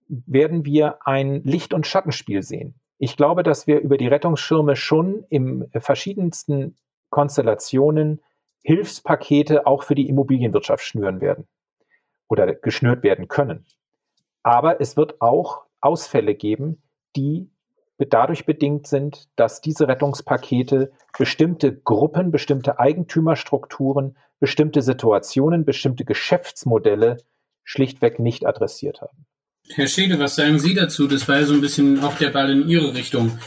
werden 0.08 0.64
wir 0.64 1.06
ein 1.06 1.42
Licht- 1.44 1.74
und 1.74 1.86
Schattenspiel 1.86 2.42
sehen. 2.42 2.74
Ich 2.98 3.16
glaube, 3.16 3.42
dass 3.42 3.66
wir 3.66 3.80
über 3.80 3.98
die 3.98 4.06
Rettungsschirme 4.06 4.76
schon 4.76 5.24
in 5.28 5.68
verschiedensten 5.72 6.76
Konstellationen 7.10 8.22
Hilfspakete 8.62 9.66
auch 9.66 9.82
für 9.82 9.94
die 9.94 10.08
Immobilienwirtschaft 10.08 10.84
schnüren 10.84 11.20
werden 11.20 11.46
oder 12.28 12.54
geschnürt 12.54 13.02
werden 13.02 13.28
können. 13.28 13.66
Aber 14.44 14.80
es 14.80 14.96
wird 14.96 15.20
auch 15.20 15.62
Ausfälle 15.80 16.34
geben, 16.34 16.82
die 17.16 17.50
dadurch 17.98 18.44
bedingt 18.44 18.86
sind, 18.86 19.28
dass 19.36 19.60
diese 19.60 19.88
Rettungspakete 19.88 20.92
bestimmte 21.16 21.74
Gruppen, 21.74 22.30
bestimmte 22.30 22.78
Eigentümerstrukturen, 22.78 24.16
bestimmte 24.40 24.82
Situationen, 24.82 25.64
bestimmte 25.64 26.04
Geschäftsmodelle 26.04 27.16
schlichtweg 27.62 28.18
nicht 28.18 28.46
adressiert 28.46 29.00
haben. 29.00 29.26
Herr 29.70 29.86
Schede, 29.86 30.18
was 30.18 30.36
sagen 30.36 30.58
Sie 30.58 30.74
dazu? 30.74 31.08
Das 31.08 31.26
war 31.26 31.40
ja 31.40 31.46
so 31.46 31.54
ein 31.54 31.62
bisschen 31.62 32.00
auch 32.04 32.18
der 32.18 32.30
Ball 32.30 32.50
in 32.50 32.68
Ihre 32.68 32.94
Richtung. 32.94 33.38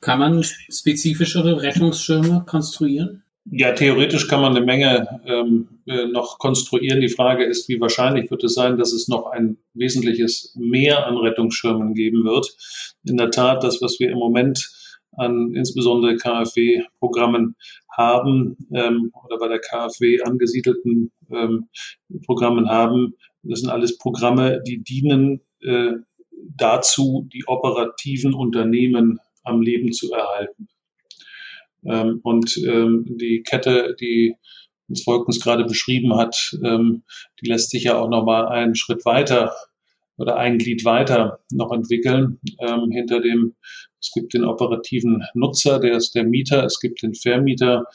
Kann 0.00 0.20
man 0.20 0.44
spezifischere 0.44 1.62
Rettungsschirme 1.62 2.44
konstruieren? 2.46 3.23
Ja, 3.50 3.72
theoretisch 3.72 4.26
kann 4.26 4.40
man 4.40 4.56
eine 4.56 4.64
Menge 4.64 5.20
ähm, 5.26 5.68
äh, 5.86 6.06
noch 6.06 6.38
konstruieren. 6.38 7.02
Die 7.02 7.10
Frage 7.10 7.44
ist, 7.44 7.68
wie 7.68 7.78
wahrscheinlich 7.78 8.30
wird 8.30 8.42
es 8.42 8.54
sein, 8.54 8.78
dass 8.78 8.92
es 8.92 9.06
noch 9.06 9.26
ein 9.26 9.58
wesentliches 9.74 10.54
Mehr 10.58 11.06
an 11.06 11.18
Rettungsschirmen 11.18 11.92
geben 11.92 12.24
wird. 12.24 12.56
In 13.06 13.18
der 13.18 13.30
Tat, 13.30 13.62
das, 13.62 13.82
was 13.82 14.00
wir 14.00 14.10
im 14.10 14.18
Moment 14.18 14.70
an 15.12 15.52
insbesondere 15.54 16.16
KfW-Programmen 16.16 17.54
haben 17.96 18.56
ähm, 18.72 19.12
oder 19.24 19.38
bei 19.38 19.48
der 19.48 19.60
KfW 19.60 20.22
angesiedelten 20.22 21.12
ähm, 21.30 21.68
Programmen 22.24 22.70
haben, 22.70 23.14
das 23.42 23.60
sind 23.60 23.70
alles 23.70 23.98
Programme, 23.98 24.62
die 24.66 24.82
dienen 24.82 25.42
äh, 25.60 25.92
dazu, 26.56 27.28
die 27.32 27.44
operativen 27.46 28.32
Unternehmen 28.32 29.20
am 29.42 29.60
Leben 29.60 29.92
zu 29.92 30.10
erhalten. 30.12 30.68
Ähm, 31.86 32.20
und 32.22 32.56
ähm, 32.66 33.04
die 33.20 33.42
Kette, 33.42 33.96
die 34.00 34.36
uns 34.88 35.02
Volkens 35.02 35.40
gerade 35.40 35.64
beschrieben 35.64 36.16
hat, 36.16 36.56
ähm, 36.62 37.04
die 37.40 37.48
lässt 37.48 37.70
sich 37.70 37.84
ja 37.84 37.98
auch 37.98 38.08
nochmal 38.08 38.48
einen 38.48 38.74
Schritt 38.74 39.04
weiter 39.04 39.54
oder 40.16 40.36
ein 40.36 40.58
Glied 40.58 40.84
weiter 40.84 41.40
noch 41.50 41.72
entwickeln. 41.72 42.38
Ähm, 42.60 42.90
hinter 42.90 43.20
dem, 43.20 43.54
es 44.00 44.12
gibt 44.12 44.34
den 44.34 44.44
operativen 44.44 45.24
Nutzer, 45.34 45.80
der 45.80 45.96
ist 45.96 46.14
der 46.14 46.24
Mieter, 46.24 46.64
es 46.64 46.78
gibt 46.80 47.02
den 47.02 47.14
Vermieter, 47.14 47.86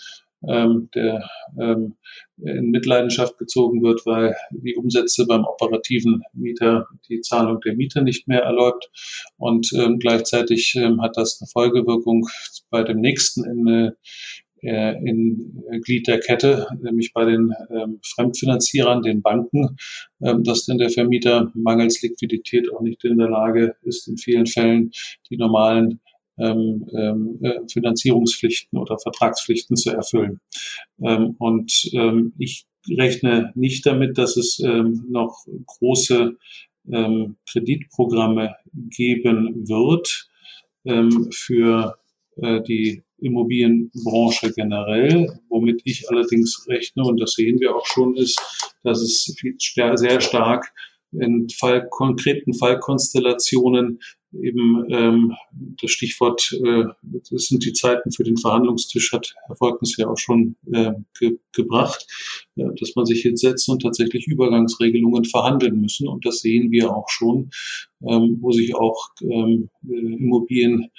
ähm, 0.48 0.90
der 0.96 1.30
ähm, 1.60 1.96
in 2.38 2.70
Mitleidenschaft 2.72 3.38
gezogen 3.38 3.84
wird, 3.84 4.06
weil 4.06 4.36
die 4.52 4.76
Umsätze 4.76 5.26
beim 5.26 5.44
operativen 5.44 6.24
Mieter 6.34 6.88
die 7.10 7.22
Zahlung 7.22 7.60
der 7.62 7.76
Miete 7.76 8.02
nicht 8.02 8.28
mehr 8.28 8.42
erlaubt. 8.42 8.90
Und 9.38 9.72
ähm, 9.74 10.00
gleichzeitig 10.00 10.76
ähm, 10.76 11.02
hat 11.02 11.18
das 11.18 11.42
eine 11.42 11.50
Folgewirkung 11.52 12.28
bei 12.70 12.84
dem 12.84 13.02
nächsten 13.02 13.44
in, 13.44 13.92
äh, 14.62 14.94
in 15.06 15.64
Glied 15.84 16.08
der 16.08 16.20
Kette, 16.20 16.68
nämlich 16.82 17.12
bei 17.14 17.26
den 17.26 17.54
ähm, 17.70 18.00
Fremdfinanzierern, 18.04 19.02
den 19.02 19.22
Banken, 19.22 19.78
ähm, 20.22 20.44
dass 20.44 20.66
denn 20.66 20.78
der 20.78 20.90
Vermieter 20.90 21.52
mangels 21.54 22.02
Liquidität 22.02 22.72
auch 22.74 22.82
nicht 22.82 23.04
in 23.04 23.18
der 23.18 23.30
Lage 23.30 23.76
ist, 23.82 24.08
in 24.08 24.18
vielen 24.18 24.46
Fällen 24.46 24.92
die 25.30 25.38
normalen 25.38 26.00
Finanzierungspflichten 27.72 28.80
oder 28.80 28.98
Vertragspflichten 28.98 29.76
zu 29.76 29.92
erfüllen. 29.92 30.40
Ähm, 31.02 31.36
und 31.38 31.90
ähm, 31.94 32.34
ich 32.38 32.66
rechne 32.90 33.52
nicht 33.56 33.86
damit, 33.86 34.18
dass 34.18 34.38
es 34.38 34.60
ähm, 34.60 35.06
noch 35.10 35.46
große 35.66 36.38
ähm, 36.92 37.36
Kreditprogramme 37.50 38.56
geben 38.74 39.68
wird 39.68 40.30
ähm, 40.86 41.30
für 41.32 41.98
äh, 42.38 42.62
die 42.62 43.04
Immobilienbranche 43.18 44.54
generell. 44.54 45.40
Womit 45.50 45.82
ich 45.84 46.10
allerdings 46.10 46.66
rechne, 46.68 47.04
und 47.04 47.20
das 47.20 47.34
sehen 47.34 47.60
wir 47.60 47.76
auch 47.76 47.86
schon, 47.86 48.16
ist, 48.16 48.40
dass 48.84 49.02
es 49.02 49.36
sehr 49.96 50.22
stark 50.22 50.72
in 51.12 51.50
Fall, 51.50 51.88
konkreten 51.90 52.54
Fallkonstellationen 52.54 54.00
eben 54.32 54.86
ähm, 54.90 55.34
das 55.82 55.92
Stichwort, 55.92 56.56
äh, 56.64 56.84
das 57.02 57.48
sind 57.48 57.66
die 57.66 57.74
Zeiten 57.74 58.12
für 58.12 58.24
den 58.24 58.38
Verhandlungstisch, 58.38 59.12
hat 59.12 59.34
Herr 59.48 59.56
Volkens 59.56 59.98
ja 59.98 60.08
auch 60.08 60.18
schon 60.18 60.56
äh, 60.72 60.92
ge 61.18 61.40
gebracht, 61.52 62.06
äh, 62.56 62.66
dass 62.80 62.96
man 62.96 63.06
sich 63.06 63.24
jetzt 63.24 63.42
setzt 63.42 63.68
und 63.70 63.82
tatsächlich 63.82 64.28
Übergangsregelungen 64.28 65.26
verhandeln 65.26 65.82
müssen. 65.82 66.08
Und 66.08 66.26
das 66.26 66.42
sehen 66.42 66.72
wir 66.72 66.96
auch 66.96 67.10
schon, 67.10 67.50
ähm, 68.08 68.38
wo 68.42 68.52
sich 68.52 68.76
auch 68.76 69.10
ähm, 69.22 69.70
äh, 69.90 69.96
Immobilien 69.96 70.92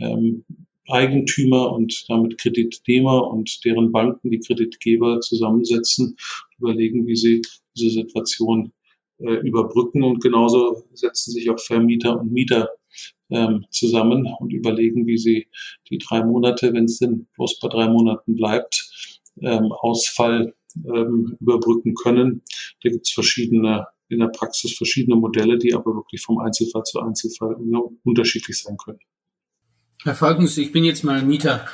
ähm, 0.00 0.44
Eigentümer 0.88 1.72
und 1.72 2.04
damit 2.08 2.38
Kreditnehmer 2.38 3.30
und 3.30 3.64
deren 3.64 3.92
Banken, 3.92 4.30
die 4.30 4.40
Kreditgeber 4.40 5.20
zusammensetzen, 5.20 6.16
überlegen, 6.58 7.06
wie 7.06 7.16
sie 7.16 7.42
diese 7.76 7.90
Situation 7.90 8.72
äh, 9.22 9.46
überbrücken 9.46 10.02
und 10.02 10.22
genauso 10.22 10.84
setzen 10.92 11.32
sich 11.32 11.48
auch 11.50 11.58
Vermieter 11.58 12.20
und 12.20 12.32
Mieter 12.32 12.68
ähm, 13.30 13.64
zusammen 13.70 14.28
und 14.38 14.52
überlegen, 14.52 15.06
wie 15.06 15.18
sie 15.18 15.48
die 15.90 15.98
drei 15.98 16.24
Monate, 16.24 16.72
wenn 16.72 16.84
es 16.84 16.98
denn 16.98 17.26
bloß 17.34 17.58
bei 17.60 17.68
drei 17.68 17.88
Monaten 17.88 18.36
bleibt, 18.36 19.20
ähm, 19.40 19.72
Ausfall 19.72 20.54
ähm, 20.76 21.36
überbrücken 21.40 21.94
können. 21.94 22.42
Da 22.82 22.90
gibt 22.90 23.06
es 23.06 23.12
verschiedene 23.12 23.86
in 24.12 24.18
der 24.18 24.28
Praxis 24.28 24.76
verschiedene 24.76 25.16
Modelle, 25.16 25.58
die 25.58 25.74
aber 25.74 25.94
wirklich 25.94 26.20
vom 26.20 26.38
Einzelfall 26.38 26.82
zu 26.84 27.00
Einzelfall 27.00 27.56
unterschiedlich 28.04 28.58
sein 28.60 28.76
können. 28.76 29.00
Herr 30.02 30.14
Falkens, 30.14 30.58
ich 30.58 30.70
bin 30.70 30.84
jetzt 30.84 31.02
mal 31.02 31.22
Mieter. 31.22 31.66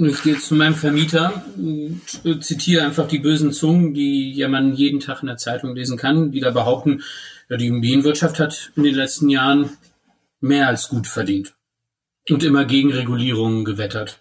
Ich 0.00 0.22
gehe 0.22 0.38
zu 0.38 0.54
meinem 0.54 0.76
Vermieter 0.76 1.42
und 1.56 2.00
zitiere 2.40 2.84
einfach 2.84 3.08
die 3.08 3.18
bösen 3.18 3.52
Zungen, 3.52 3.94
die 3.94 4.32
ja 4.32 4.46
man 4.46 4.74
jeden 4.74 5.00
Tag 5.00 5.22
in 5.22 5.26
der 5.26 5.38
Zeitung 5.38 5.74
lesen 5.74 5.98
kann, 5.98 6.30
die 6.30 6.38
da 6.38 6.52
behaupten, 6.52 7.02
ja, 7.48 7.56
die 7.56 7.66
Immobilienwirtschaft 7.66 8.38
hat 8.38 8.70
in 8.76 8.84
den 8.84 8.94
letzten 8.94 9.28
Jahren 9.28 9.70
mehr 10.40 10.68
als 10.68 10.88
gut 10.88 11.08
verdient 11.08 11.56
und 12.30 12.44
immer 12.44 12.64
gegen 12.64 12.92
Regulierungen 12.92 13.64
gewettert. 13.64 14.20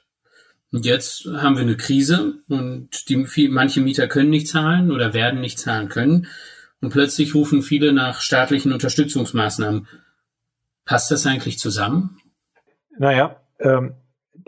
Und 0.72 0.86
jetzt 0.86 1.26
haben 1.26 1.58
wir 1.58 1.62
eine 1.62 1.78
Krise 1.78 2.40
und 2.48 3.08
die, 3.08 3.26
viel, 3.28 3.50
manche 3.50 3.80
Mieter 3.80 4.08
können 4.08 4.32
nicht 4.32 4.48
zahlen 4.48 4.92
oder 4.92 5.14
werden 5.14 5.42
nicht 5.42 5.60
zahlen 5.60 5.90
können. 5.90 6.26
Und 6.82 6.90
plötzlich 6.90 7.36
rufen 7.36 7.62
viele 7.62 7.94
nach 7.94 8.22
staatlichen 8.22 8.74
Unterstützungsmaßnahmen. 8.74 9.88
Passt 10.86 11.12
das 11.12 11.28
eigentlich 11.28 11.60
zusammen? 11.60 12.20
Naja, 12.98 13.40
ähm, 13.60 13.94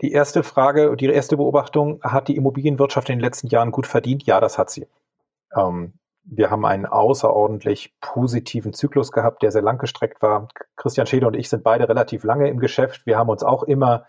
die 0.00 0.12
erste 0.12 0.42
Frage, 0.42 0.96
die 0.96 1.06
erste 1.06 1.36
Beobachtung, 1.36 2.02
hat 2.02 2.28
die 2.28 2.36
Immobilienwirtschaft 2.36 3.08
in 3.08 3.18
den 3.18 3.24
letzten 3.24 3.48
Jahren 3.48 3.70
gut 3.70 3.86
verdient? 3.86 4.24
Ja, 4.24 4.40
das 4.40 4.58
hat 4.58 4.70
sie. 4.70 4.86
Ähm, 5.54 5.94
wir 6.24 6.50
haben 6.50 6.64
einen 6.64 6.86
außerordentlich 6.86 7.94
positiven 8.00 8.72
Zyklus 8.72 9.10
gehabt, 9.10 9.42
der 9.42 9.50
sehr 9.50 9.62
lang 9.62 9.78
gestreckt 9.78 10.22
war. 10.22 10.48
Christian 10.76 11.06
Schede 11.06 11.26
und 11.26 11.34
ich 11.34 11.48
sind 11.48 11.64
beide 11.64 11.88
relativ 11.88 12.24
lange 12.24 12.48
im 12.48 12.58
Geschäft. 12.58 13.06
Wir 13.06 13.18
haben 13.18 13.28
uns 13.28 13.42
auch 13.42 13.62
immer 13.64 14.06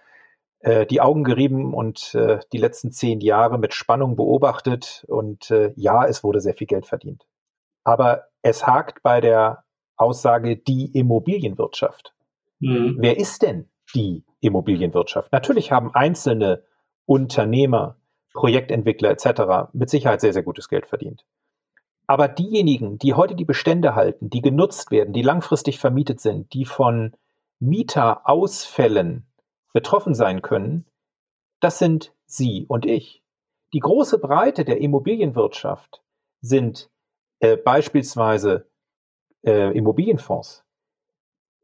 äh, 0.59 0.85
die 0.85 1.01
Augen 1.01 1.23
gerieben 1.23 1.73
und 1.73 2.13
äh, 2.13 2.39
die 2.51 2.57
letzten 2.57 2.91
zehn 2.91 3.19
Jahre 3.19 3.57
mit 3.57 3.73
Spannung 3.73 4.15
beobachtet. 4.15 5.05
Und 5.07 5.49
äh, 5.51 5.73
ja, 5.75 6.05
es 6.05 6.23
wurde 6.23 6.41
sehr 6.41 6.53
viel 6.53 6.67
Geld 6.67 6.85
verdient. 6.85 7.25
Aber 7.83 8.25
es 8.43 8.67
hakt 8.67 9.01
bei 9.01 9.21
der 9.21 9.63
Aussage 9.97 10.57
die 10.57 10.91
Immobilienwirtschaft. 10.93 12.13
Mhm. 12.59 12.97
Wer 12.99 13.17
ist 13.17 13.41
denn 13.41 13.70
die 13.93 14.23
Immobilienwirtschaft? 14.39 15.31
Natürlich 15.31 15.71
haben 15.71 15.93
einzelne 15.93 16.63
Unternehmer, 17.05 17.97
Projektentwickler 18.33 19.11
etc. 19.11 19.73
mit 19.73 19.89
Sicherheit 19.89 20.21
sehr, 20.21 20.33
sehr 20.33 20.43
gutes 20.43 20.69
Geld 20.69 20.85
verdient. 20.85 21.25
Aber 22.07 22.27
diejenigen, 22.27 22.97
die 22.97 23.13
heute 23.13 23.35
die 23.35 23.45
Bestände 23.45 23.95
halten, 23.95 24.29
die 24.29 24.41
genutzt 24.41 24.91
werden, 24.91 25.13
die 25.13 25.21
langfristig 25.21 25.79
vermietet 25.79 26.19
sind, 26.19 26.53
die 26.53 26.65
von 26.65 27.13
Mieterausfällen 27.59 29.25
betroffen 29.73 30.13
sein 30.13 30.41
können, 30.41 30.85
das 31.59 31.79
sind 31.79 32.13
Sie 32.25 32.65
und 32.67 32.85
ich. 32.85 33.23
Die 33.73 33.79
große 33.79 34.17
Breite 34.17 34.65
der 34.65 34.81
Immobilienwirtschaft 34.81 36.01
sind 36.41 36.89
äh, 37.39 37.55
beispielsweise 37.55 38.67
äh, 39.43 39.75
Immobilienfonds, 39.77 40.65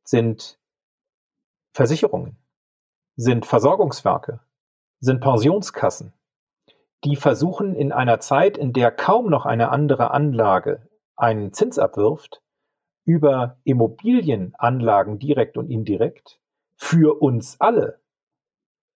sind 0.03 0.59
Versicherungen, 1.77 2.35
sind 3.17 3.45
Versorgungswerke, 3.45 4.39
sind 4.99 5.21
Pensionskassen, 5.21 6.11
die 7.03 7.15
versuchen 7.15 7.75
in 7.75 7.91
einer 7.91 8.19
Zeit, 8.19 8.57
in 8.57 8.73
der 8.73 8.89
kaum 8.89 9.29
noch 9.29 9.45
eine 9.45 9.69
andere 9.69 10.09
Anlage 10.09 10.89
einen 11.15 11.53
Zins 11.53 11.77
abwirft, 11.77 12.41
über 13.05 13.59
Immobilienanlagen 13.63 15.19
direkt 15.19 15.55
und 15.55 15.69
indirekt 15.69 16.39
für 16.77 17.21
uns 17.21 17.61
alle 17.61 18.01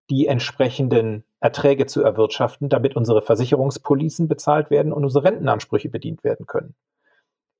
die 0.09 0.25
entsprechenden 0.25 1.23
Erträge 1.39 1.85
zu 1.85 2.01
erwirtschaften, 2.01 2.67
damit 2.67 2.95
unsere 2.95 3.21
Versicherungspolicen 3.21 4.27
bezahlt 4.27 4.71
werden 4.71 4.91
und 4.91 5.03
unsere 5.03 5.25
Rentenansprüche 5.25 5.89
bedient 5.89 6.23
werden 6.23 6.47
können. 6.47 6.73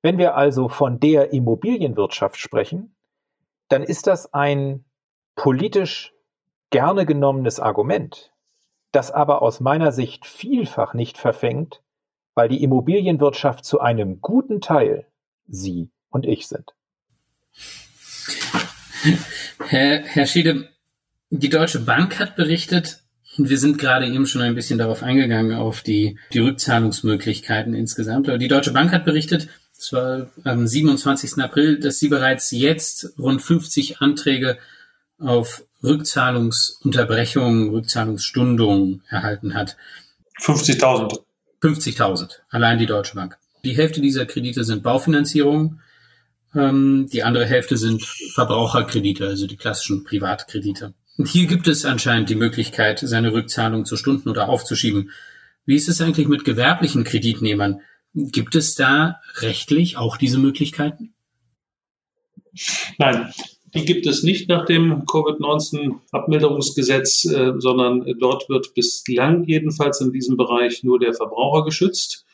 Wenn 0.02 0.18
wir 0.18 0.36
also 0.36 0.68
von 0.68 1.00
der 1.00 1.32
Immobilienwirtschaft 1.32 2.38
sprechen, 2.38 2.96
dann 3.70 3.84
ist 3.84 4.08
das 4.08 4.34
ein 4.34 4.84
politisch 5.36 6.14
gerne 6.70 7.06
genommenes 7.06 7.60
Argument, 7.60 8.32
das 8.92 9.12
aber 9.12 9.42
aus 9.42 9.60
meiner 9.60 9.92
Sicht 9.92 10.26
vielfach 10.26 10.94
nicht 10.94 11.18
verfängt, 11.18 11.82
weil 12.34 12.50
die 12.50 12.64
Immobilienwirtschaft 12.64 13.66
zu 13.66 13.80
einem 13.80 14.22
guten 14.22 14.62
Teil 14.62 15.08
Sie 15.48 15.92
und 16.10 16.26
ich 16.26 16.48
sind. 16.48 16.72
Herr, 19.68 20.04
Herr 20.04 20.26
Schiede, 20.26 20.70
die 21.30 21.50
Deutsche 21.50 21.80
Bank 21.80 22.20
hat 22.20 22.36
berichtet, 22.36 23.04
und 23.38 23.50
wir 23.50 23.58
sind 23.58 23.78
gerade 23.78 24.08
eben 24.08 24.28
schon 24.28 24.42
ein 24.42 24.56
bisschen 24.56 24.78
darauf 24.78 25.04
eingegangen, 25.04 25.58
auf 25.58 25.82
die, 25.82 26.18
die 26.34 26.40
Rückzahlungsmöglichkeiten 26.40 27.74
insgesamt. 27.74 28.28
Aber 28.28 28.38
die 28.38 28.50
Deutsche 28.50 28.74
Bank 28.74 28.92
hat 28.92 29.06
berichtet, 29.06 29.48
es 29.78 29.94
war 29.94 30.30
am 30.44 30.68
27. 30.68 31.42
April, 31.42 31.80
dass 31.80 31.98
sie 31.98 32.10
bereits 32.10 32.52
jetzt 32.52 33.18
rund 33.18 33.42
50 33.42 34.02
Anträge 34.02 34.58
auf 35.22 35.64
Rückzahlungsunterbrechungen, 35.84 37.70
Rückzahlungsstundungen 37.70 39.04
erhalten 39.10 39.54
hat. 39.54 39.78
50.000. 40.42 41.20
50.000, 41.62 42.40
allein 42.50 42.80
die 42.80 42.88
Deutsche 42.88 43.16
Bank. 43.16 43.38
Die 43.64 43.78
Hälfte 43.78 44.02
dieser 44.02 44.26
Kredite 44.26 44.64
sind 44.64 44.82
Baufinanzierungen, 44.82 45.80
ähm, 46.56 47.08
die 47.12 47.24
andere 47.24 47.46
Hälfte 47.46 47.78
sind 47.78 48.04
Verbraucherkredite, 48.04 49.28
also 49.28 49.46
die 49.46 49.58
klassischen 49.58 50.04
Privatkredite. 50.04 50.94
Und 51.18 51.28
hier 51.28 51.46
gibt 51.46 51.68
es 51.68 51.86
anscheinend 51.86 52.30
die 52.30 52.36
Möglichkeit, 52.36 53.00
seine 53.00 53.32
Rückzahlung 53.32 53.86
zu 53.86 53.96
stunden 53.96 54.30
oder 54.30 54.50
aufzuschieben. 54.50 55.12
Wie 55.66 55.76
ist 55.76 55.88
es 55.88 56.02
eigentlich 56.02 56.28
mit 56.28 56.46
gewerblichen 56.46 57.04
Kreditnehmern? 57.04 57.82
Gibt 58.14 58.56
es 58.56 58.76
da 58.76 59.22
rechtlich 59.38 59.98
auch 59.98 60.18
diese 60.18 60.40
Möglichkeiten? 60.40 61.14
Nein, 62.98 63.32
die 63.74 63.86
gibt 63.86 64.06
es 64.06 64.24
nicht 64.24 64.50
nach 64.50 64.66
dem 64.66 65.06
Covid-19-Abmilderungsgesetz, 65.06 67.24
äh, 67.26 67.54
sondern 67.58 68.06
dort 68.20 68.50
wird 68.50 68.74
bislang 68.74 69.46
jedenfalls 69.46 70.02
in 70.02 70.12
diesem 70.12 70.36
Bereich 70.38 70.84
nur 70.84 71.00
der 71.00 71.14
Verbraucher 71.14 71.64
geschützt. 71.64 72.26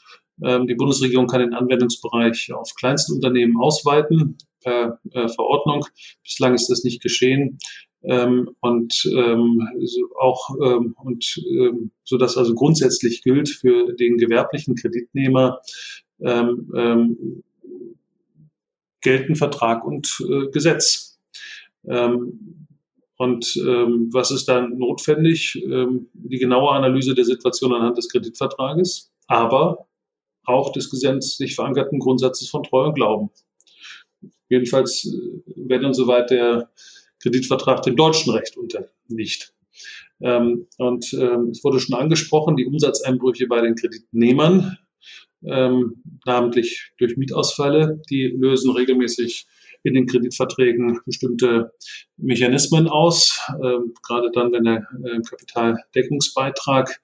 Ähm, 0.43 0.67
die 0.67 0.75
Bundesregierung 0.75 1.27
kann 1.27 1.41
den 1.41 1.53
Anwendungsbereich 1.53 2.51
auf 2.53 2.73
Kleinstunternehmen 2.75 3.57
ausweiten 3.57 4.37
per 4.63 4.99
äh, 5.11 5.27
Verordnung. 5.27 5.85
Bislang 6.23 6.53
ist 6.53 6.69
das 6.69 6.83
nicht 6.83 7.01
geschehen. 7.01 7.57
Ähm, 8.03 8.51
und 8.59 9.09
ähm, 9.11 9.67
so 9.83 10.01
auch 10.19 10.55
ähm, 10.63 10.95
und 11.03 11.43
ähm, 11.49 11.91
so 12.03 12.17
dass 12.17 12.37
also 12.37 12.53
grundsätzlich 12.53 13.23
gilt 13.23 13.49
für 13.49 13.93
den 13.93 14.17
gewerblichen 14.17 14.75
Kreditnehmer 14.75 15.59
ähm, 16.19 16.71
ähm, 16.75 17.43
gelten 19.01 19.35
Vertrag 19.35 19.83
und 19.83 20.23
äh, 20.29 20.51
Gesetz. 20.51 21.06
Ähm, 21.85 22.67
und 23.17 23.55
ähm, 23.57 24.09
was 24.13 24.31
ist 24.31 24.47
dann 24.47 24.77
notwendig? 24.77 25.59
Ähm, 25.63 26.09
die 26.13 26.37
genaue 26.37 26.71
Analyse 26.71 27.15
der 27.15 27.25
Situation 27.25 27.73
anhand 27.73 27.97
des 27.97 28.09
Kreditvertrages, 28.09 29.11
aber 29.27 29.87
auch 30.43 30.71
des 30.71 30.89
gesetzlich 30.89 31.55
verankerten 31.55 31.99
Grundsatzes 31.99 32.49
von 32.49 32.63
Treu 32.63 32.85
und 32.85 32.93
Glauben. 32.93 33.29
Jedenfalls, 34.49 35.05
äh, 35.05 35.53
wenn 35.55 35.85
und 35.85 35.93
soweit 35.93 36.29
der 36.29 36.69
Kreditvertrag 37.19 37.81
dem 37.81 37.95
deutschen 37.95 38.33
Recht 38.33 38.55
unterliegt. 38.55 39.53
Ähm, 40.21 40.67
und 40.77 41.13
ähm, 41.13 41.49
es 41.49 41.63
wurde 41.63 41.79
schon 41.79 41.97
angesprochen, 41.97 42.55
die 42.55 42.65
Umsatzeinbrüche 42.65 43.47
bei 43.47 43.61
den 43.61 43.75
Kreditnehmern, 43.75 44.77
ähm, 45.43 46.01
namentlich 46.25 46.91
durch 46.97 47.17
Mietausfälle, 47.17 48.01
die 48.09 48.27
lösen 48.27 48.71
regelmäßig 48.71 49.47
in 49.83 49.93
den 49.93 50.05
Kreditverträgen 50.05 50.99
bestimmte 51.05 51.71
Mechanismen 52.17 52.87
aus, 52.87 53.39
ähm, 53.63 53.93
gerade 54.05 54.31
dann, 54.33 54.51
wenn 54.51 54.63
der 54.63 54.87
äh, 55.03 55.21
Kapitaldeckungsbeitrag 55.21 56.99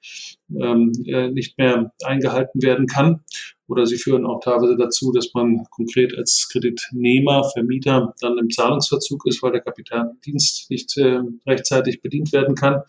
ähm, 0.55 0.91
äh, 1.05 1.29
nicht 1.29 1.57
mehr 1.57 1.91
eingehalten 2.03 2.61
werden 2.61 2.87
kann. 2.87 3.21
Oder 3.67 3.85
sie 3.85 3.97
führen 3.97 4.25
auch 4.25 4.41
teilweise 4.41 4.75
dazu, 4.77 5.11
dass 5.13 5.33
man 5.33 5.63
konkret 5.71 6.15
als 6.17 6.49
Kreditnehmer, 6.51 7.49
Vermieter 7.53 8.13
dann 8.19 8.37
im 8.37 8.49
Zahlungsverzug 8.49 9.25
ist, 9.25 9.41
weil 9.41 9.53
der 9.53 9.61
Kapitaldienst 9.61 10.69
nicht 10.69 10.97
äh, 10.97 11.21
rechtzeitig 11.47 12.01
bedient 12.01 12.33
werden 12.33 12.55
kann. 12.55 12.75
Und 12.75 12.83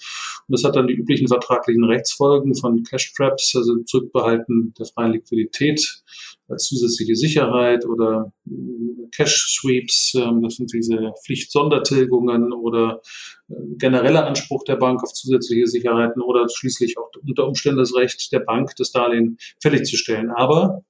das 0.48 0.64
hat 0.64 0.76
dann 0.76 0.88
die 0.88 0.94
üblichen 0.94 1.28
vertraglichen 1.28 1.84
Rechtsfolgen 1.84 2.54
von 2.54 2.82
Cash 2.82 3.12
Traps, 3.14 3.54
also 3.56 3.82
Zurückbehalten 3.84 4.74
der 4.76 4.86
freien 4.86 5.12
Liquidität 5.12 6.02
als 6.48 6.64
zusätzliche 6.64 7.16
Sicherheit 7.16 7.86
oder 7.86 8.32
äh, 8.46 9.08
Cash 9.14 9.58
Sweeps, 9.58 10.14
ähm, 10.14 10.42
das 10.42 10.56
sind 10.56 10.72
diese 10.72 11.12
Pflichtsondertilgungen 11.24 12.52
oder 12.52 13.00
äh, 13.48 13.54
genereller 13.78 14.26
Anspruch 14.26 14.64
der 14.64 14.76
Bank 14.76 15.02
auf 15.02 15.12
zusätzliche 15.12 15.66
Sicherheiten 15.66 16.20
oder 16.22 16.46
schließlich 16.52 16.98
auch 16.98 17.10
unter 17.26 17.46
Umständen 17.46 17.78
das 17.78 17.94
Recht 17.94 18.32
der 18.32 18.40
Bank, 18.40 18.74
das 18.76 18.92
Darlehen 18.92 19.38
fällig 19.62 19.84
zu 19.84 19.96
stellen. 19.96 20.30
Aber 20.30 20.82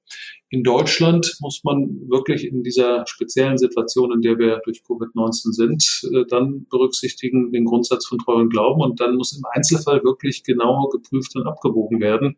in 0.55 0.63
Deutschland 0.63 1.35
muss 1.41 1.65
man 1.65 2.09
wirklich 2.09 2.45
in 2.45 2.63
dieser 2.63 3.05
speziellen 3.07 3.57
Situation, 3.57 4.13
in 4.13 4.21
der 4.21 4.39
wir 4.39 4.61
durch 4.63 4.83
Covid-19 4.87 5.51
sind, 5.51 6.09
äh, 6.13 6.23
dann 6.29 6.65
berücksichtigen 6.69 7.51
den 7.51 7.65
Grundsatz 7.65 8.05
von 8.05 8.19
Treu 8.19 8.35
und 8.35 8.51
Glauben 8.51 8.81
und 8.81 9.01
dann 9.01 9.17
muss 9.17 9.35
im 9.35 9.43
Einzelfall 9.51 10.01
wirklich 10.05 10.43
genau 10.43 10.87
geprüft 10.87 11.35
und 11.35 11.45
abgewogen 11.45 11.99
werden. 11.99 12.37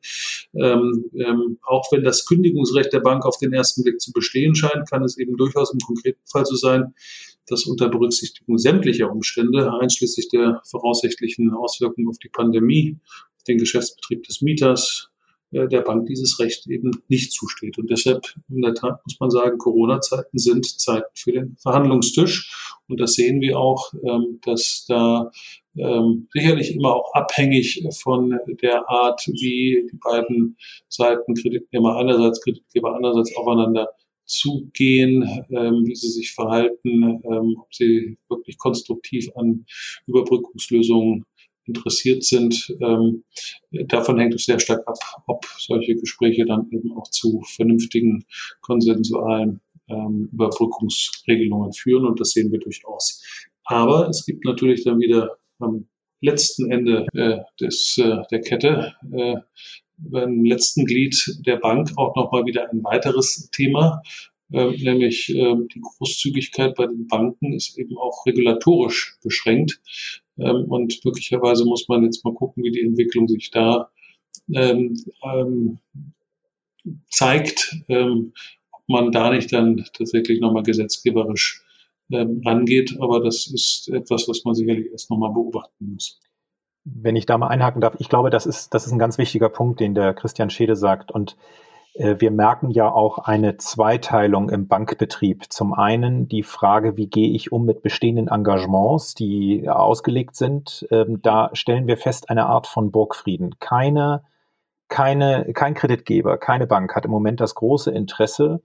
Ähm, 0.55 1.05
ähm, 1.13 1.59
auch 1.61 1.91
wenn 1.91 2.03
das 2.03 2.25
Kündigungsrecht 2.25 2.91
der 2.91 3.01
Bank 3.01 3.23
auf 3.23 3.37
den 3.37 3.53
ersten 3.53 3.83
Blick 3.83 4.01
zu 4.01 4.11
bestehen 4.11 4.55
scheint, 4.55 4.89
kann 4.89 5.03
es 5.03 5.19
eben 5.19 5.37
durchaus 5.37 5.71
im 5.71 5.79
konkreten 5.79 6.25
Fall 6.25 6.45
so 6.47 6.55
sein, 6.55 6.95
dass 7.45 7.65
unter 7.65 7.87
Berücksichtigung 7.87 8.57
sämtlicher 8.57 9.11
Umstände, 9.11 9.71
einschließlich 9.79 10.29
der 10.29 10.59
voraussichtlichen 10.65 11.53
Auswirkungen 11.53 12.07
auf 12.07 12.17
die 12.17 12.29
Pandemie, 12.29 12.97
den 13.47 13.59
Geschäftsbetrieb 13.59 14.23
des 14.23 14.41
Mieters, 14.41 15.11
der 15.51 15.81
Bank 15.81 16.07
dieses 16.07 16.39
Recht 16.39 16.67
eben 16.67 16.91
nicht 17.07 17.31
zusteht. 17.31 17.77
Und 17.77 17.89
deshalb, 17.89 18.21
in 18.49 18.61
der 18.61 18.73
Tat 18.73 18.99
muss 19.05 19.19
man 19.19 19.29
sagen, 19.29 19.57
Corona-Zeiten 19.57 20.37
sind 20.37 20.65
Zeiten 20.65 21.09
für 21.13 21.31
den 21.31 21.57
Verhandlungstisch. 21.61 22.77
Und 22.87 22.99
das 22.99 23.13
sehen 23.13 23.41
wir 23.41 23.57
auch, 23.57 23.93
ähm, 24.03 24.39
dass 24.43 24.85
da 24.87 25.31
ähm, 25.77 26.27
sicherlich 26.33 26.75
immer 26.75 26.95
auch 26.95 27.13
abhängig 27.13 27.83
von 28.01 28.37
der 28.61 28.89
Art, 28.89 29.21
wie 29.27 29.87
die 29.91 29.97
beiden 29.97 30.57
Seiten, 30.89 31.35
Kreditnehmer 31.35 31.97
einerseits, 31.97 32.41
Kreditgeber 32.41 32.95
andererseits 32.95 33.35
aufeinander 33.35 33.89
zugehen, 34.25 35.23
ähm, 35.49 35.85
wie 35.85 35.95
sie 35.95 36.09
sich 36.09 36.33
verhalten, 36.33 37.21
ähm, 37.23 37.55
ob 37.59 37.73
sie 37.73 38.17
wirklich 38.29 38.57
konstruktiv 38.57 39.29
an 39.35 39.65
Überbrückungslösungen 40.05 41.25
interessiert 41.67 42.23
sind. 42.23 42.75
Ähm, 42.81 43.23
davon 43.87 44.19
hängt 44.19 44.33
es 44.33 44.45
sehr 44.45 44.59
stark 44.59 44.87
ab, 44.87 44.97
ob 45.27 45.45
solche 45.59 45.95
Gespräche 45.95 46.45
dann 46.45 46.69
eben 46.71 46.91
auch 46.97 47.09
zu 47.09 47.41
vernünftigen, 47.55 48.25
konsensualen 48.61 49.61
ähm, 49.89 50.29
Überbrückungsregelungen 50.31 51.73
führen. 51.73 52.05
Und 52.05 52.19
das 52.19 52.31
sehen 52.31 52.51
wir 52.51 52.59
durchaus. 52.59 53.23
Aber 53.63 54.09
es 54.09 54.25
gibt 54.25 54.45
natürlich 54.45 54.83
dann 54.83 54.99
wieder 54.99 55.37
am 55.59 55.87
letzten 56.21 56.71
Ende 56.71 57.05
äh, 57.13 57.39
des, 57.59 57.97
äh, 57.97 58.21
der 58.31 58.41
Kette 58.41 58.93
äh, 59.11 59.35
beim 59.97 60.43
letzten 60.43 60.85
Glied 60.85 61.39
der 61.45 61.57
Bank 61.57 61.91
auch 61.97 62.15
nochmal 62.15 62.45
wieder 62.45 62.69
ein 62.69 62.83
weiteres 62.83 63.49
Thema, 63.51 64.01
äh, 64.51 64.71
nämlich 64.77 65.29
äh, 65.29 65.55
die 65.73 65.81
Großzügigkeit 65.81 66.75
bei 66.75 66.87
den 66.87 67.07
Banken 67.07 67.53
ist 67.53 67.77
eben 67.77 67.97
auch 67.97 68.25
regulatorisch 68.25 69.17
beschränkt. 69.23 69.81
Ähm, 70.37 70.65
und 70.65 70.99
möglicherweise 71.03 71.65
muss 71.65 71.87
man 71.87 72.03
jetzt 72.03 72.23
mal 72.23 72.33
gucken, 72.33 72.63
wie 72.63 72.71
die 72.71 72.81
Entwicklung 72.81 73.27
sich 73.27 73.51
da 73.51 73.89
ähm, 74.53 74.95
ähm, 75.23 75.79
zeigt, 77.09 77.75
ähm, 77.89 78.33
ob 78.71 78.81
man 78.87 79.11
da 79.11 79.31
nicht 79.31 79.51
dann 79.51 79.85
tatsächlich 79.93 80.39
nochmal 80.39 80.63
gesetzgeberisch 80.63 81.63
ähm, 82.11 82.41
rangeht. 82.45 82.97
Aber 82.99 83.21
das 83.21 83.47
ist 83.47 83.89
etwas, 83.89 84.27
was 84.27 84.43
man 84.45 84.55
sicherlich 84.55 84.91
erst 84.91 85.09
nochmal 85.09 85.33
beobachten 85.33 85.93
muss. 85.93 86.19
Wenn 86.85 87.17
ich 87.17 87.25
da 87.25 87.37
mal 87.37 87.49
einhaken 87.49 87.81
darf, 87.81 87.95
ich 87.99 88.07
glaube, 88.07 88.29
das 88.29 88.45
ist, 88.45 88.73
das 88.73 88.85
ist 88.85 88.93
ein 88.93 88.99
ganz 88.99 89.17
wichtiger 89.17 89.49
Punkt, 89.49 89.81
den 89.81 89.93
der 89.93 90.13
Christian 90.13 90.49
Schede 90.49 90.77
sagt. 90.77 91.11
Und 91.11 91.35
wir 91.99 92.31
merken 92.31 92.69
ja 92.69 92.91
auch 92.91 93.17
eine 93.17 93.57
Zweiteilung 93.57 94.49
im 94.49 94.67
Bankbetrieb. 94.67 95.51
Zum 95.51 95.73
einen 95.73 96.27
die 96.27 96.43
Frage, 96.43 96.95
wie 96.95 97.07
gehe 97.07 97.29
ich 97.33 97.51
um 97.51 97.65
mit 97.65 97.81
bestehenden 97.81 98.27
Engagements, 98.27 99.15
die 99.15 99.67
ausgelegt 99.67 100.35
sind. 100.35 100.87
Ähm, 100.91 101.21
da 101.21 101.49
stellen 101.53 101.87
wir 101.87 101.97
fest 101.97 102.29
eine 102.29 102.45
Art 102.45 102.67
von 102.67 102.91
Burgfrieden. 102.91 103.57
Keine, 103.59 104.23
keine, 104.89 105.51
kein 105.53 105.73
Kreditgeber, 105.73 106.37
keine 106.37 106.67
Bank 106.67 106.95
hat 106.95 107.05
im 107.05 107.11
Moment 107.11 107.39
das 107.39 107.55
große 107.55 107.91
Interesse, 107.91 108.61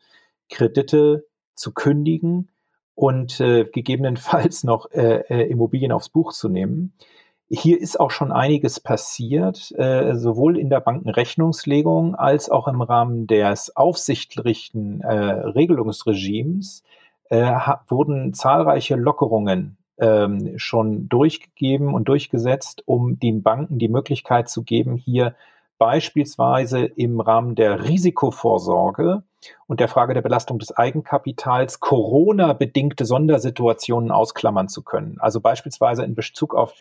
Kredite 0.51 1.25
zu 1.55 1.73
kündigen 1.73 2.51
und 2.95 3.41
äh, 3.41 3.65
gegebenenfalls 3.65 4.65
noch 4.65 4.91
äh, 4.91 5.23
äh 5.29 5.51
Immobilien 5.51 5.93
aufs 5.93 6.11
Buch 6.11 6.33
zu 6.33 6.49
nehmen. 6.49 6.93
Hier 7.55 7.79
ist 7.79 8.01
auch 8.01 8.11
schon 8.11 8.33
einiges 8.33 8.81
passiert, 8.81 9.73
äh, 9.77 10.15
sowohl 10.15 10.57
in 10.57 10.71
der 10.71 10.81
Bankenrechnungslegung 10.81 12.15
als 12.15 12.49
auch 12.49 12.67
im 12.67 12.81
Rahmen 12.81 13.27
des 13.27 13.77
aufsichtlichen 13.77 15.03
äh, 15.03 15.13
Regelungsregimes 15.15 16.83
äh, 17.29 17.53
wurden 17.89 18.33
zahlreiche 18.33 18.97
Lockerungen 18.97 19.77
ähm, 19.99 20.55
schon 20.57 21.11
durchgegeben 21.11 21.93
und 21.93 22.09
durchgesetzt, 22.09 22.85
um 22.87 23.19
den 23.19 23.43
Banken 23.43 23.79
die 23.79 23.89
Möglichkeit 23.89 24.49
zu 24.49 24.63
geben, 24.63 24.97
hier 24.97 25.35
beispielsweise 25.83 26.85
im 26.85 27.21
Rahmen 27.21 27.57
der 27.57 27.83
Risikovorsorge 27.83 29.25
und 29.67 29.81
der 29.81 29.89
Frage 29.89 30.15
der 30.15 30.23
Belastung 30.23 30.61
des 30.61 30.71
Eigenkapitals 30.77 31.81
Corona-bedingte 31.81 33.05
Sondersituationen 33.05 34.13
ausklammern 34.13 34.69
zu 34.69 34.85
können. 34.85 35.17
Also 35.19 35.41
beispielsweise 35.41 36.05
in 36.05 36.15
Bezug 36.15 36.55
auf 36.55 36.75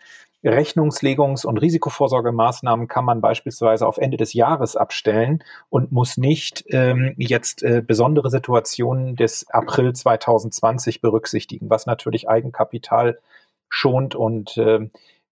Rechnungslegungs- 0.44 1.44
und 1.44 1.58
Risikovorsorgemaßnahmen 1.58 2.86
kann 2.86 3.04
man 3.04 3.20
beispielsweise 3.20 3.88
auf 3.88 3.98
Ende 3.98 4.18
des 4.18 4.34
Jahres 4.34 4.76
abstellen 4.76 5.42
und 5.68 5.90
muss 5.90 6.16
nicht 6.16 6.62
ähm, 6.68 7.14
jetzt 7.16 7.64
äh, 7.64 7.82
besondere 7.84 8.30
Situationen 8.30 9.16
des 9.16 9.50
April 9.50 9.94
2020 9.94 11.00
berücksichtigen, 11.00 11.70
was 11.70 11.86
natürlich 11.86 12.28
Eigenkapital 12.28 13.18
schont 13.68 14.14
und 14.14 14.56
äh, 14.58 14.88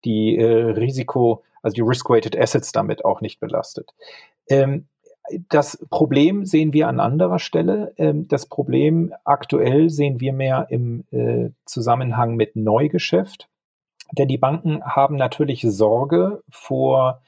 die 0.06 0.40
äh, 0.40 0.72
Risiko 0.72 1.44
also 1.62 1.74
die 1.76 1.82
Risk-Weighted 1.82 2.38
Assets 2.38 2.72
damit 2.72 3.06
auch 3.06 3.22
nicht 3.22 3.40
belastet. 3.40 3.92
Ähm, 4.50 4.88
das 5.50 5.86
Problem 5.90 6.46
sehen 6.46 6.74
wir 6.74 6.88
an 6.88 7.00
anderer 7.00 7.40
Stelle. 7.40 7.94
Ähm, 7.98 8.28
das 8.28 8.48
Problem 8.48 9.14
aktuell 9.24 9.90
sehen 9.90 10.20
wir 10.20 10.34
mehr 10.34 10.68
im 10.70 11.06
äh, 11.12 11.50
Zusammenhang 11.66 12.36
mit 12.36 12.56
Neugeschäft. 12.56 13.48
Denn 14.18 14.28
die 14.28 14.38
Banken 14.38 14.84
haben 14.84 15.16
natürlich 15.16 15.62
Sorge 15.62 16.42
vor 16.50 17.22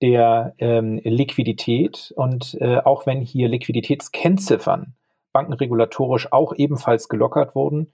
der 0.00 0.54
ähm, 0.58 1.00
Liquidität 1.04 2.12
und 2.16 2.56
äh, 2.60 2.78
auch 2.78 3.06
wenn 3.06 3.20
hier 3.20 3.48
Liquiditätskennziffern 3.48 4.94
bankenregulatorisch 5.32 6.32
auch 6.32 6.54
ebenfalls 6.54 7.08
gelockert 7.08 7.54
wurden, 7.54 7.92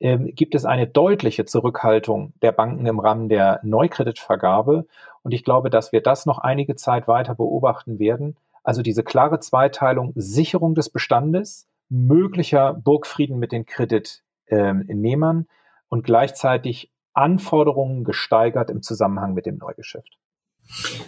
ähm, 0.00 0.32
gibt 0.34 0.54
es 0.54 0.64
eine 0.64 0.86
deutliche 0.86 1.44
Zurückhaltung 1.44 2.32
der 2.42 2.52
Banken 2.52 2.86
im 2.86 3.00
Rahmen 3.00 3.28
der 3.28 3.60
Neukreditvergabe. 3.62 4.86
Und 5.22 5.32
ich 5.32 5.44
glaube, 5.44 5.70
dass 5.70 5.92
wir 5.92 6.00
das 6.00 6.26
noch 6.26 6.38
einige 6.38 6.76
Zeit 6.76 7.08
weiter 7.08 7.34
beobachten 7.34 7.98
werden. 7.98 8.36
Also 8.62 8.82
diese 8.82 9.02
klare 9.02 9.40
Zweiteilung, 9.40 10.12
Sicherung 10.14 10.74
des 10.74 10.90
Bestandes, 10.90 11.66
möglicher 11.88 12.74
Burgfrieden 12.74 13.38
mit 13.38 13.50
den 13.50 13.66
Kreditnehmern 13.66 15.46
und 15.88 16.04
gleichzeitig 16.04 16.90
Anforderungen 17.14 18.04
gesteigert 18.04 18.70
im 18.70 18.82
Zusammenhang 18.82 19.34
mit 19.34 19.46
dem 19.46 19.58
Neugeschäft. 19.58 20.18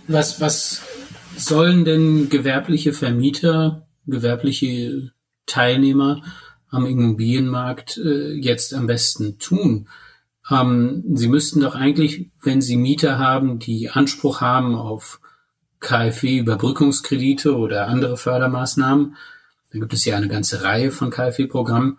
Was, 0.08 0.40
was 0.40 0.82
sollen 1.36 1.84
denn 1.84 2.28
gewerbliche 2.30 2.92
Vermieter, 2.92 3.86
gewerbliche 4.06 5.12
Teilnehmer 5.46 6.22
am 6.70 6.86
Immobilienmarkt 6.86 7.98
äh, 7.98 8.32
jetzt 8.32 8.74
am 8.74 8.86
besten 8.86 9.38
tun? 9.38 9.88
Ähm, 10.50 11.04
sie 11.14 11.28
müssten 11.28 11.60
doch 11.60 11.74
eigentlich, 11.74 12.26
wenn 12.42 12.60
Sie 12.60 12.76
Mieter 12.76 13.18
haben, 13.18 13.58
die 13.58 13.90
Anspruch 13.90 14.40
haben 14.40 14.74
auf 14.74 15.20
KfW-Überbrückungskredite 15.80 17.56
oder 17.56 17.88
andere 17.88 18.16
Fördermaßnahmen, 18.16 19.16
da 19.72 19.78
gibt 19.78 19.92
es 19.92 20.04
ja 20.04 20.16
eine 20.16 20.28
ganze 20.28 20.62
Reihe 20.62 20.90
von 20.90 21.10
KfW-Programmen, 21.10 21.98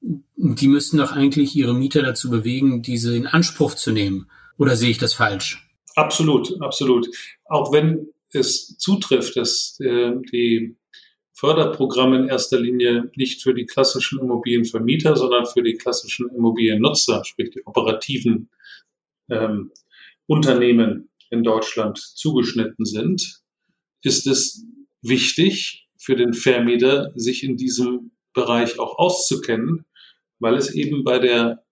die 0.00 0.68
müssten 0.68 0.98
doch 0.98 1.12
eigentlich 1.12 1.54
ihre 1.54 1.74
Mieter 1.74 2.02
dazu 2.02 2.30
bewegen, 2.30 2.82
diese 2.82 3.14
in 3.14 3.26
Anspruch 3.26 3.74
zu 3.74 3.92
nehmen. 3.92 4.30
Oder 4.56 4.76
sehe 4.76 4.90
ich 4.90 4.98
das 4.98 5.12
falsch? 5.12 5.68
Absolut, 5.96 6.60
absolut. 6.62 7.08
Auch 7.44 7.72
wenn 7.72 8.08
es 8.32 8.78
zutrifft, 8.78 9.36
dass 9.36 9.78
äh, 9.80 10.12
die 10.32 10.76
Förderprogramm 11.40 12.12
in 12.12 12.28
erster 12.28 12.60
Linie 12.60 13.10
nicht 13.16 13.42
für 13.42 13.54
die 13.54 13.64
klassischen 13.64 14.20
Immobilienvermieter, 14.20 15.16
sondern 15.16 15.46
für 15.46 15.62
die 15.62 15.72
klassischen 15.72 16.28
Immobiliennutzer, 16.28 17.24
sprich 17.24 17.50
die 17.50 17.64
operativen 17.64 18.50
ähm, 19.30 19.72
Unternehmen 20.26 21.08
in 21.30 21.42
Deutschland 21.42 21.96
zugeschnitten 21.96 22.84
sind, 22.84 23.40
ist 24.02 24.26
es 24.26 24.66
wichtig 25.00 25.88
für 25.96 26.14
den 26.14 26.34
Vermieter, 26.34 27.10
sich 27.14 27.42
in 27.42 27.56
diesem 27.56 28.10
Bereich 28.34 28.78
auch 28.78 28.98
auszukennen, 28.98 29.86
weil 30.40 30.56
es 30.56 30.74
eben 30.74 31.04
bei 31.04 31.18
der 31.18 31.64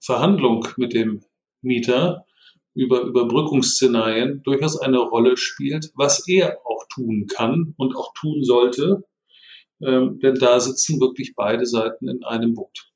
Verhandlung 0.00 0.68
mit 0.76 0.94
dem 0.94 1.24
Mieter 1.62 2.26
über 2.74 3.02
Überbrückungsszenarien 3.02 4.42
durchaus 4.44 4.78
eine 4.78 4.98
Rolle 4.98 5.36
spielt, 5.36 5.90
was 5.96 6.28
er 6.28 6.58
tun 6.94 7.26
kann 7.26 7.74
und 7.76 7.96
auch 7.96 8.12
tun 8.14 8.44
sollte. 8.44 9.04
Ähm, 9.82 10.18
denn 10.20 10.36
da 10.36 10.60
sitzen 10.60 11.00
wirklich 11.00 11.34
beide 11.34 11.66
Seiten 11.66 12.08
in 12.08 12.24
einem 12.24 12.54
Boot. 12.54 12.90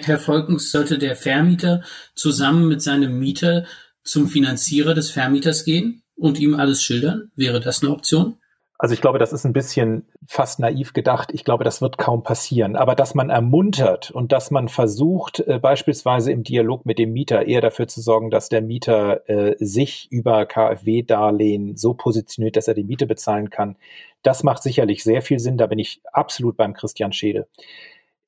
Herr 0.00 0.18
Volkens, 0.18 0.70
sollte 0.70 0.98
der 0.98 1.16
Vermieter 1.16 1.82
zusammen 2.14 2.68
mit 2.68 2.82
seinem 2.82 3.18
Mieter 3.18 3.66
zum 4.04 4.28
Finanzierer 4.28 4.94
des 4.94 5.10
Vermieters 5.10 5.64
gehen 5.64 6.02
und 6.14 6.38
ihm 6.38 6.54
alles 6.54 6.82
schildern? 6.82 7.30
Wäre 7.34 7.60
das 7.60 7.82
eine 7.82 7.92
Option? 7.92 8.36
Also 8.80 8.94
ich 8.94 9.00
glaube, 9.00 9.18
das 9.18 9.32
ist 9.32 9.44
ein 9.44 9.52
bisschen 9.52 10.06
fast 10.24 10.60
naiv 10.60 10.92
gedacht. 10.92 11.30
Ich 11.32 11.44
glaube, 11.44 11.64
das 11.64 11.82
wird 11.82 11.98
kaum 11.98 12.22
passieren. 12.22 12.76
Aber 12.76 12.94
dass 12.94 13.12
man 13.12 13.28
ermuntert 13.28 14.12
und 14.12 14.30
dass 14.30 14.52
man 14.52 14.68
versucht, 14.68 15.40
äh, 15.40 15.58
beispielsweise 15.58 16.30
im 16.30 16.44
Dialog 16.44 16.86
mit 16.86 17.00
dem 17.00 17.12
Mieter 17.12 17.44
eher 17.46 17.60
dafür 17.60 17.88
zu 17.88 18.00
sorgen, 18.00 18.30
dass 18.30 18.48
der 18.48 18.62
Mieter 18.62 19.28
äh, 19.28 19.56
sich 19.58 20.06
über 20.12 20.46
KfW-Darlehen 20.46 21.76
so 21.76 21.94
positioniert, 21.94 22.54
dass 22.54 22.68
er 22.68 22.74
die 22.74 22.84
Miete 22.84 23.06
bezahlen 23.06 23.50
kann, 23.50 23.76
das 24.22 24.44
macht 24.44 24.62
sicherlich 24.62 25.02
sehr 25.02 25.22
viel 25.22 25.40
Sinn. 25.40 25.58
Da 25.58 25.66
bin 25.66 25.80
ich 25.80 26.00
absolut 26.12 26.56
beim 26.56 26.72
Christian 26.72 27.12
Schede. 27.12 27.48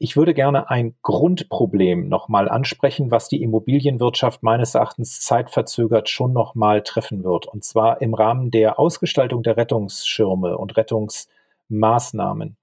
Ich 0.02 0.16
würde 0.16 0.32
gerne 0.32 0.70
ein 0.70 0.94
Grundproblem 1.02 2.08
nochmal 2.08 2.48
ansprechen, 2.48 3.10
was 3.10 3.28
die 3.28 3.42
Immobilienwirtschaft 3.42 4.42
meines 4.42 4.74
Erachtens 4.74 5.20
zeitverzögert 5.20 6.08
schon 6.08 6.32
nochmal 6.32 6.82
treffen 6.82 7.22
wird. 7.22 7.46
Und 7.46 7.64
zwar 7.64 8.00
im 8.00 8.14
Rahmen 8.14 8.50
der 8.50 8.78
Ausgestaltung 8.78 9.42
der 9.42 9.58
Rettungsschirme 9.58 10.56
und 10.56 10.78
Rettungsmaßnahmen 10.78 12.56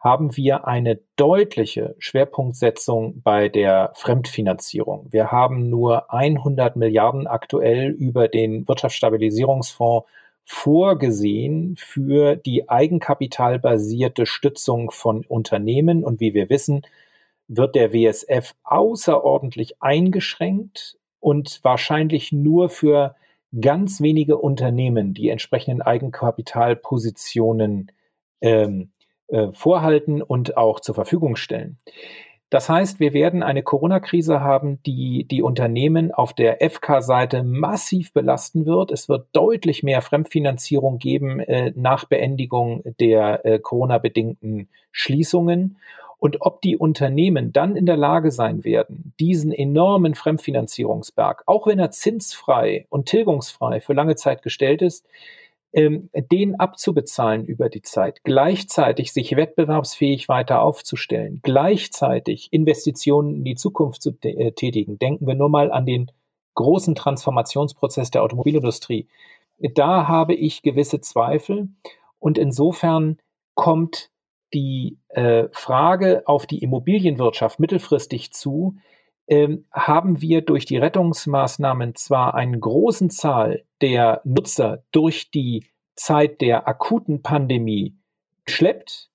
haben 0.00 0.36
wir 0.36 0.66
eine 0.66 0.98
deutliche 1.14 1.94
Schwerpunktsetzung 2.00 3.22
bei 3.22 3.48
der 3.48 3.92
Fremdfinanzierung. 3.94 5.06
Wir 5.12 5.30
haben 5.30 5.70
nur 5.70 6.12
100 6.12 6.74
Milliarden 6.74 7.28
aktuell 7.28 7.90
über 7.90 8.26
den 8.26 8.66
Wirtschaftsstabilisierungsfonds 8.66 10.08
vorgesehen 10.44 11.76
für 11.78 12.36
die 12.36 12.68
eigenkapitalbasierte 12.68 14.26
Stützung 14.26 14.90
von 14.90 15.24
Unternehmen. 15.26 16.04
Und 16.04 16.20
wie 16.20 16.34
wir 16.34 16.50
wissen, 16.50 16.82
wird 17.48 17.74
der 17.74 17.92
WSF 17.92 18.54
außerordentlich 18.64 19.82
eingeschränkt 19.82 20.98
und 21.20 21.60
wahrscheinlich 21.62 22.32
nur 22.32 22.68
für 22.68 23.16
ganz 23.60 24.00
wenige 24.00 24.38
Unternehmen 24.38 25.12
die 25.14 25.28
entsprechenden 25.28 25.82
Eigenkapitalpositionen 25.82 27.92
ähm, 28.40 28.92
äh, 29.28 29.48
vorhalten 29.52 30.22
und 30.22 30.56
auch 30.56 30.80
zur 30.80 30.94
Verfügung 30.94 31.36
stellen. 31.36 31.78
Das 32.52 32.68
heißt, 32.68 33.00
wir 33.00 33.14
werden 33.14 33.42
eine 33.42 33.62
Corona-Krise 33.62 34.42
haben, 34.42 34.78
die 34.84 35.24
die 35.24 35.40
Unternehmen 35.40 36.12
auf 36.12 36.34
der 36.34 36.58
FK-Seite 36.60 37.42
massiv 37.42 38.12
belasten 38.12 38.66
wird. 38.66 38.90
Es 38.90 39.08
wird 39.08 39.28
deutlich 39.32 39.82
mehr 39.82 40.02
Fremdfinanzierung 40.02 40.98
geben 40.98 41.40
äh, 41.40 41.72
nach 41.74 42.04
Beendigung 42.04 42.82
der 43.00 43.46
äh, 43.46 43.58
Corona-bedingten 43.58 44.68
Schließungen. 44.90 45.78
Und 46.18 46.42
ob 46.42 46.60
die 46.60 46.76
Unternehmen 46.76 47.54
dann 47.54 47.74
in 47.74 47.86
der 47.86 47.96
Lage 47.96 48.30
sein 48.30 48.64
werden, 48.64 49.14
diesen 49.18 49.50
enormen 49.50 50.14
Fremdfinanzierungsberg, 50.14 51.44
auch 51.46 51.66
wenn 51.66 51.78
er 51.78 51.90
zinsfrei 51.90 52.84
und 52.90 53.06
tilgungsfrei 53.06 53.80
für 53.80 53.94
lange 53.94 54.14
Zeit 54.14 54.42
gestellt 54.42 54.82
ist, 54.82 55.06
ähm, 55.72 56.10
den 56.14 56.58
abzubezahlen 56.58 57.44
über 57.44 57.68
die 57.68 57.82
Zeit, 57.82 58.22
gleichzeitig 58.24 59.12
sich 59.12 59.36
wettbewerbsfähig 59.36 60.28
weiter 60.28 60.62
aufzustellen, 60.62 61.40
gleichzeitig 61.42 62.52
Investitionen 62.52 63.36
in 63.36 63.44
die 63.44 63.54
Zukunft 63.54 64.02
zu 64.02 64.10
äh, 64.22 64.52
tätigen. 64.52 64.98
Denken 64.98 65.26
wir 65.26 65.34
nur 65.34 65.48
mal 65.48 65.72
an 65.72 65.86
den 65.86 66.10
großen 66.54 66.94
Transformationsprozess 66.94 68.10
der 68.10 68.22
Automobilindustrie. 68.22 69.08
Da 69.58 70.08
habe 70.08 70.34
ich 70.34 70.62
gewisse 70.62 71.00
Zweifel 71.00 71.68
und 72.18 72.36
insofern 72.36 73.18
kommt 73.54 74.10
die 74.52 74.98
äh, 75.08 75.48
Frage 75.52 76.22
auf 76.26 76.46
die 76.46 76.58
Immobilienwirtschaft 76.58 77.58
mittelfristig 77.58 78.32
zu, 78.32 78.76
haben 79.72 80.20
wir 80.20 80.42
durch 80.42 80.66
die 80.66 80.76
Rettungsmaßnahmen 80.76 81.94
zwar 81.94 82.34
einen 82.34 82.60
großen 82.60 83.08
Zahl 83.08 83.64
der 83.80 84.20
Nutzer 84.24 84.82
durch 84.92 85.30
die 85.30 85.66
Zeit 85.94 86.40
der 86.40 86.68
akuten 86.68 87.22
Pandemie 87.22 87.96
geschleppt, 88.44 89.12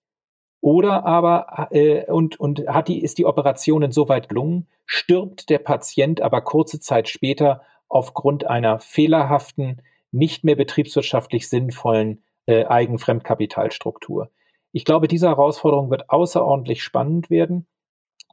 oder 0.61 1.05
aber 1.05 1.69
äh, 1.71 2.05
und, 2.11 2.39
und 2.39 2.67
hat 2.67 2.87
die, 2.87 3.01
ist 3.01 3.17
die 3.17 3.25
Operation 3.25 3.83
insoweit 3.83 4.27
gelungen, 4.27 4.67
stirbt 4.85 5.49
der 5.49 5.59
Patient 5.59 6.21
aber 6.21 6.41
kurze 6.41 6.79
Zeit 6.79 7.07
später 7.09 7.61
aufgrund 7.87 8.45
einer 8.47 8.79
fehlerhaften, 8.79 9.81
nicht 10.11 10.43
mehr 10.43 10.55
betriebswirtschaftlich 10.55 11.47
sinnvollen 11.47 12.23
äh, 12.47 12.65
Eigenfremdkapitalstruktur. 12.65 14.31
Ich 14.71 14.83
glaube, 14.83 15.07
diese 15.07 15.27
Herausforderung 15.27 15.89
wird 15.89 16.09
außerordentlich 16.09 16.83
spannend 16.83 17.29
werden. 17.29 17.67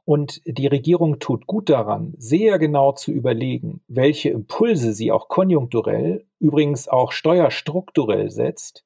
Und 0.05 0.41
die 0.45 0.67
Regierung 0.67 1.17
tut 1.17 1.47
gut 1.47 1.67
daran, 1.67 2.13
sehr 2.17 2.59
genau 2.59 2.91
zu 2.91 3.11
überlegen, 3.11 3.81
welche 3.87 4.29
Impulse 4.29 4.93
sie 4.93 5.11
auch 5.11 5.27
konjunkturell, 5.27 6.25
übrigens 6.39 6.87
auch 6.87 7.11
steuerstrukturell 7.11 8.29
setzt, 8.29 8.85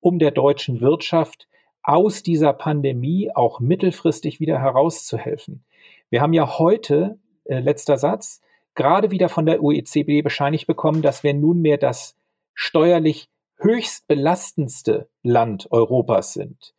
um 0.00 0.18
der 0.18 0.30
deutschen 0.30 0.80
Wirtschaft 0.80 1.48
aus 1.82 2.22
dieser 2.22 2.54
Pandemie 2.54 3.30
auch 3.34 3.60
mittelfristig 3.60 4.40
wieder 4.40 4.58
herauszuhelfen. 4.58 5.64
Wir 6.08 6.22
haben 6.22 6.32
ja 6.32 6.58
heute, 6.58 7.18
äh, 7.44 7.58
letzter 7.60 7.98
Satz, 7.98 8.40
gerade 8.74 9.10
wieder 9.10 9.28
von 9.28 9.44
der 9.44 9.62
OECD 9.62 10.22
bescheinigt 10.22 10.66
bekommen, 10.66 11.02
dass 11.02 11.22
wir 11.22 11.34
nunmehr 11.34 11.76
das 11.76 12.16
steuerlich 12.54 13.28
höchst 13.58 14.08
belastendste 14.08 15.08
Land 15.22 15.68
Europas 15.70 16.32
sind 16.32 16.73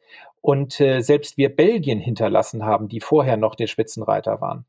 und 0.45 0.79
äh, 0.79 1.01
selbst 1.01 1.39
wir 1.39 1.55
Belgien 1.55 1.99
hinterlassen 1.99 2.63
haben, 2.63 2.88
die 2.88 2.99
vorher 2.99 3.36
noch 3.36 3.55
der 3.55 3.65
Spitzenreiter 3.65 4.41
waren. 4.41 4.67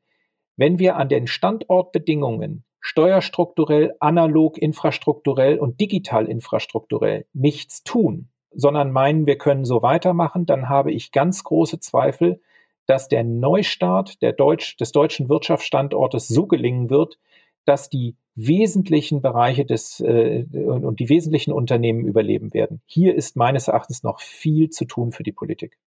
Wenn 0.57 0.79
wir 0.79 0.97
an 0.97 1.11
den 1.11 1.27
Standortbedingungen 1.27 2.65
steuerstrukturell, 2.81 3.95
analog, 4.01 4.57
infrastrukturell 4.57 5.59
und 5.59 5.79
digital 5.79 6.31
infrastrukturell 6.31 7.27
nichts 7.35 7.85
tun, 7.85 8.31
sondern 8.53 8.91
meinen, 8.91 9.27
wir 9.27 9.37
können 9.37 9.67
so 9.67 9.83
weitermachen, 9.83 10.47
dann 10.47 10.71
habe 10.71 10.93
ich 10.93 11.13
ganz 11.13 11.45
große 11.45 11.79
Zweifel, 11.79 12.41
dass 12.87 13.09
der 13.09 13.25
Neustart 13.25 14.23
der 14.23 14.33
Deutsch, 14.33 14.79
des 14.79 14.93
deutschen 14.93 15.29
Wirtschaftsstandortes 15.29 16.27
so 16.27 16.47
gelingen 16.47 16.89
wird, 16.89 17.19
dass 17.67 17.91
die 17.91 18.17
wesentlichen 18.37 19.23
Bereiche 19.23 19.65
des 19.65 20.01
äh, 20.01 20.45
und 20.53 21.01
die 21.01 21.09
wesentlichen 21.09 21.53
Unternehmen 21.53 22.07
überleben 22.07 22.55
werden. 22.55 22.83
Hier 22.87 23.15
ist 23.15 23.37
meines 23.37 23.69
Erachtens 23.69 24.03
noch 24.03 24.21
viel 24.21 24.71
zu 24.71 24.85
tun 24.85 25.13
für 25.13 25.23
die 25.23 25.33
Politik. 25.33 25.79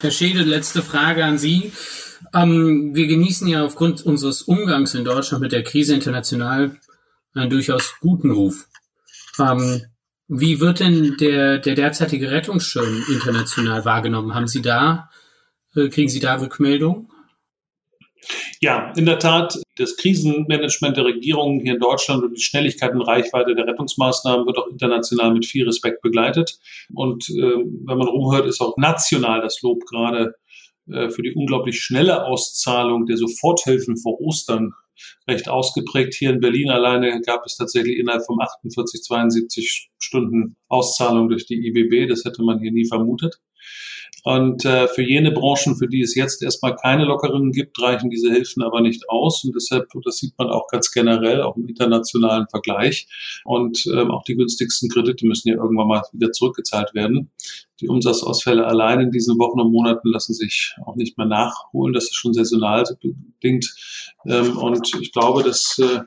Herr 0.00 0.10
Schede, 0.10 0.42
letzte 0.42 0.82
Frage 0.82 1.24
an 1.24 1.38
Sie. 1.38 1.72
Ähm, 2.34 2.94
wir 2.94 3.06
genießen 3.06 3.48
ja 3.48 3.64
aufgrund 3.64 4.04
unseres 4.04 4.42
Umgangs 4.42 4.94
in 4.94 5.04
Deutschland 5.04 5.42
mit 5.42 5.52
der 5.52 5.62
Krise 5.62 5.94
international 5.94 6.76
einen 7.32 7.50
durchaus 7.50 7.94
guten 8.00 8.30
Ruf. 8.30 8.68
Ähm, 9.38 9.82
wie 10.28 10.60
wird 10.60 10.80
denn 10.80 11.16
der, 11.18 11.58
der 11.58 11.74
derzeitige 11.74 12.30
Rettungsschirm 12.30 13.04
international 13.10 13.84
wahrgenommen? 13.84 14.34
Haben 14.34 14.46
Sie 14.46 14.62
da, 14.62 15.10
äh, 15.74 15.88
kriegen 15.88 16.08
Sie 16.08 16.20
da 16.20 16.40
Rückmeldung? 16.40 17.10
Ja, 18.60 18.92
in 18.96 19.06
der 19.06 19.18
Tat, 19.18 19.58
das 19.76 19.96
Krisenmanagement 19.96 20.96
der 20.96 21.04
Regierung 21.04 21.60
hier 21.60 21.74
in 21.74 21.80
Deutschland 21.80 22.22
und 22.22 22.36
die 22.36 22.42
Schnelligkeit 22.42 22.92
und 22.92 23.02
Reichweite 23.02 23.54
der 23.54 23.66
Rettungsmaßnahmen 23.66 24.46
wird 24.46 24.58
auch 24.58 24.68
international 24.68 25.32
mit 25.32 25.46
viel 25.46 25.66
Respekt 25.66 26.00
begleitet. 26.02 26.58
Und 26.94 27.28
äh, 27.30 27.32
wenn 27.32 27.98
man 27.98 28.08
rumhört, 28.08 28.46
ist 28.46 28.60
auch 28.60 28.76
national 28.76 29.40
das 29.40 29.60
Lob 29.62 29.84
gerade 29.86 30.34
äh, 30.88 31.08
für 31.08 31.22
die 31.22 31.34
unglaublich 31.34 31.80
schnelle 31.80 32.24
Auszahlung 32.24 33.06
der 33.06 33.16
Soforthilfen 33.16 33.96
vor 33.96 34.20
Ostern 34.20 34.72
recht 35.28 35.48
ausgeprägt. 35.48 36.14
Hier 36.14 36.30
in 36.30 36.40
Berlin 36.40 36.70
alleine 36.70 37.20
gab 37.22 37.44
es 37.46 37.56
tatsächlich 37.56 37.98
innerhalb 37.98 38.24
von 38.26 38.40
48, 38.40 39.02
72 39.02 39.90
Stunden 39.98 40.56
Auszahlung 40.68 41.28
durch 41.28 41.46
die 41.46 41.66
IBB. 41.66 42.08
Das 42.08 42.24
hätte 42.24 42.42
man 42.42 42.60
hier 42.60 42.70
nie 42.70 42.86
vermutet. 42.86 43.40
Und 44.24 44.64
äh, 44.64 44.88
für 44.88 45.02
jene 45.02 45.32
Branchen, 45.32 45.76
für 45.76 45.86
die 45.86 46.00
es 46.00 46.14
jetzt 46.14 46.42
erstmal 46.42 46.74
keine 46.76 47.04
Lockerungen 47.04 47.52
gibt, 47.52 47.78
reichen 47.80 48.08
diese 48.08 48.32
Hilfen 48.32 48.62
aber 48.62 48.80
nicht 48.80 49.08
aus. 49.10 49.44
Und 49.44 49.54
deshalb, 49.54 49.90
das 50.02 50.16
sieht 50.16 50.32
man 50.38 50.48
auch 50.48 50.66
ganz 50.68 50.90
generell, 50.90 51.42
auch 51.42 51.56
im 51.56 51.68
internationalen 51.68 52.48
Vergleich. 52.48 53.06
Und 53.44 53.84
ähm, 53.94 54.10
auch 54.10 54.24
die 54.24 54.34
günstigsten 54.34 54.88
Kredite 54.88 55.26
müssen 55.26 55.48
ja 55.48 55.56
irgendwann 55.56 55.88
mal 55.88 56.02
wieder 56.12 56.32
zurückgezahlt 56.32 56.94
werden. 56.94 57.30
Die 57.82 57.88
Umsatzausfälle 57.88 58.66
allein 58.66 59.00
in 59.00 59.10
diesen 59.10 59.38
Wochen 59.38 59.60
und 59.60 59.70
Monaten 59.70 60.08
lassen 60.08 60.32
sich 60.32 60.74
auch 60.86 60.96
nicht 60.96 61.18
mehr 61.18 61.26
nachholen. 61.26 61.92
Das 61.92 62.04
ist 62.04 62.16
schon 62.16 62.32
saisonal 62.32 62.84
bedingt. 63.02 63.74
Ähm, 64.26 64.56
und 64.56 64.90
ich 65.02 65.12
glaube, 65.12 65.42
dass 65.42 65.78
äh, 65.78 66.00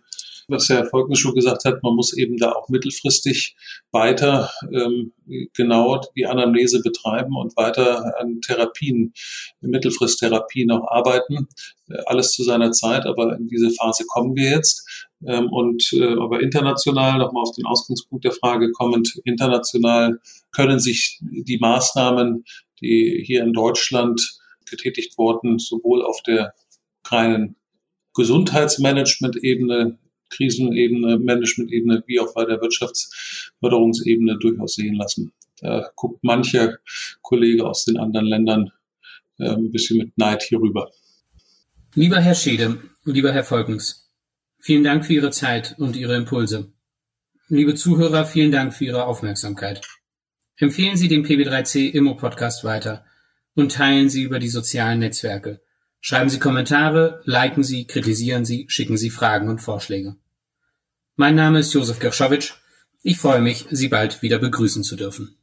was 0.47 0.69
Herr 0.69 0.85
Volkens 0.85 1.19
schon 1.19 1.35
gesagt 1.35 1.65
hat, 1.65 1.83
man 1.83 1.95
muss 1.95 2.15
eben 2.15 2.37
da 2.37 2.53
auch 2.53 2.69
mittelfristig 2.69 3.55
weiter 3.91 4.49
ähm, 4.71 5.13
genau 5.53 6.01
die 6.15 6.25
Anamnese 6.25 6.81
betreiben 6.81 7.35
und 7.35 7.55
weiter 7.57 8.19
an 8.19 8.39
Therapien, 8.41 9.13
Mittelfristtherapien 9.61 10.71
auch 10.71 10.87
arbeiten. 10.89 11.47
Äh, 11.89 11.97
alles 12.05 12.31
zu 12.31 12.43
seiner 12.43 12.71
Zeit, 12.71 13.05
aber 13.05 13.35
in 13.35 13.47
diese 13.47 13.71
Phase 13.71 14.05
kommen 14.07 14.35
wir 14.35 14.51
jetzt. 14.51 15.07
Ähm, 15.25 15.51
und 15.51 15.91
äh, 15.93 16.13
aber 16.13 16.41
international, 16.41 17.19
nochmal 17.19 17.43
auf 17.43 17.55
den 17.55 17.65
Ausgangspunkt 17.65 18.23
der 18.23 18.31
Frage 18.31 18.71
kommend, 18.71 19.19
international 19.25 20.19
können 20.51 20.79
sich 20.79 21.19
die 21.21 21.57
Maßnahmen, 21.57 22.45
die 22.81 23.23
hier 23.25 23.43
in 23.43 23.53
Deutschland 23.53 24.39
getätigt 24.69 25.17
wurden, 25.17 25.59
sowohl 25.59 26.03
auf 26.05 26.21
der 26.23 26.53
reinen 27.05 27.55
Gesundheitsmanagement-Ebene 28.13 29.97
Krisenebene, 30.29 31.19
Management-Ebene 31.19 32.03
wie 32.07 32.19
auch 32.19 32.33
bei 32.33 32.45
der 32.45 32.61
Wirtschaftsförderungsebene 32.61 34.37
durchaus 34.39 34.75
sehen 34.75 34.95
lassen. 34.95 35.31
Da 35.59 35.89
guckt 35.95 36.23
mancher 36.23 36.77
Kollege 37.21 37.65
aus 37.65 37.85
den 37.85 37.97
anderen 37.97 38.27
Ländern 38.27 38.71
äh, 39.39 39.49
ein 39.49 39.71
bisschen 39.71 39.97
mit 39.97 40.17
Neid 40.17 40.43
hierüber. 40.43 40.91
Lieber 41.95 42.19
Herr 42.19 42.35
Schede, 42.35 42.79
lieber 43.05 43.31
Herr 43.31 43.43
Volkens, 43.43 44.11
vielen 44.59 44.83
Dank 44.83 45.05
für 45.05 45.13
Ihre 45.13 45.31
Zeit 45.31 45.75
und 45.77 45.95
Ihre 45.95 46.15
Impulse. 46.15 46.71
Liebe 47.49 47.75
Zuhörer, 47.75 48.25
vielen 48.25 48.51
Dank 48.51 48.73
für 48.73 48.85
Ihre 48.85 49.05
Aufmerksamkeit. 49.05 49.81
Empfehlen 50.57 50.97
Sie 50.97 51.07
den 51.07 51.25
PB3C 51.25 51.91
Immo 51.91 52.15
Podcast 52.15 52.63
weiter 52.63 53.05
und 53.55 53.71
teilen 53.71 54.09
Sie 54.09 54.23
über 54.23 54.39
die 54.39 54.49
sozialen 54.49 54.99
Netzwerke 54.99 55.61
Schreiben 55.99 56.29
Sie 56.29 56.39
Kommentare, 56.39 57.21
liken 57.25 57.63
Sie, 57.63 57.85
kritisieren 57.85 58.45
Sie, 58.45 58.65
schicken 58.69 58.97
Sie 58.97 59.09
Fragen 59.09 59.49
und 59.49 59.59
Vorschläge. 59.59 60.15
Mein 61.15 61.35
Name 61.35 61.59
ist 61.59 61.73
Josef 61.73 61.99
Gershowitsch. 61.99 62.53
Ich 63.01 63.17
freue 63.17 63.41
mich, 63.41 63.65
Sie 63.71 63.87
bald 63.87 64.21
wieder 64.21 64.37
begrüßen 64.37 64.83
zu 64.83 64.95
dürfen. 64.95 65.37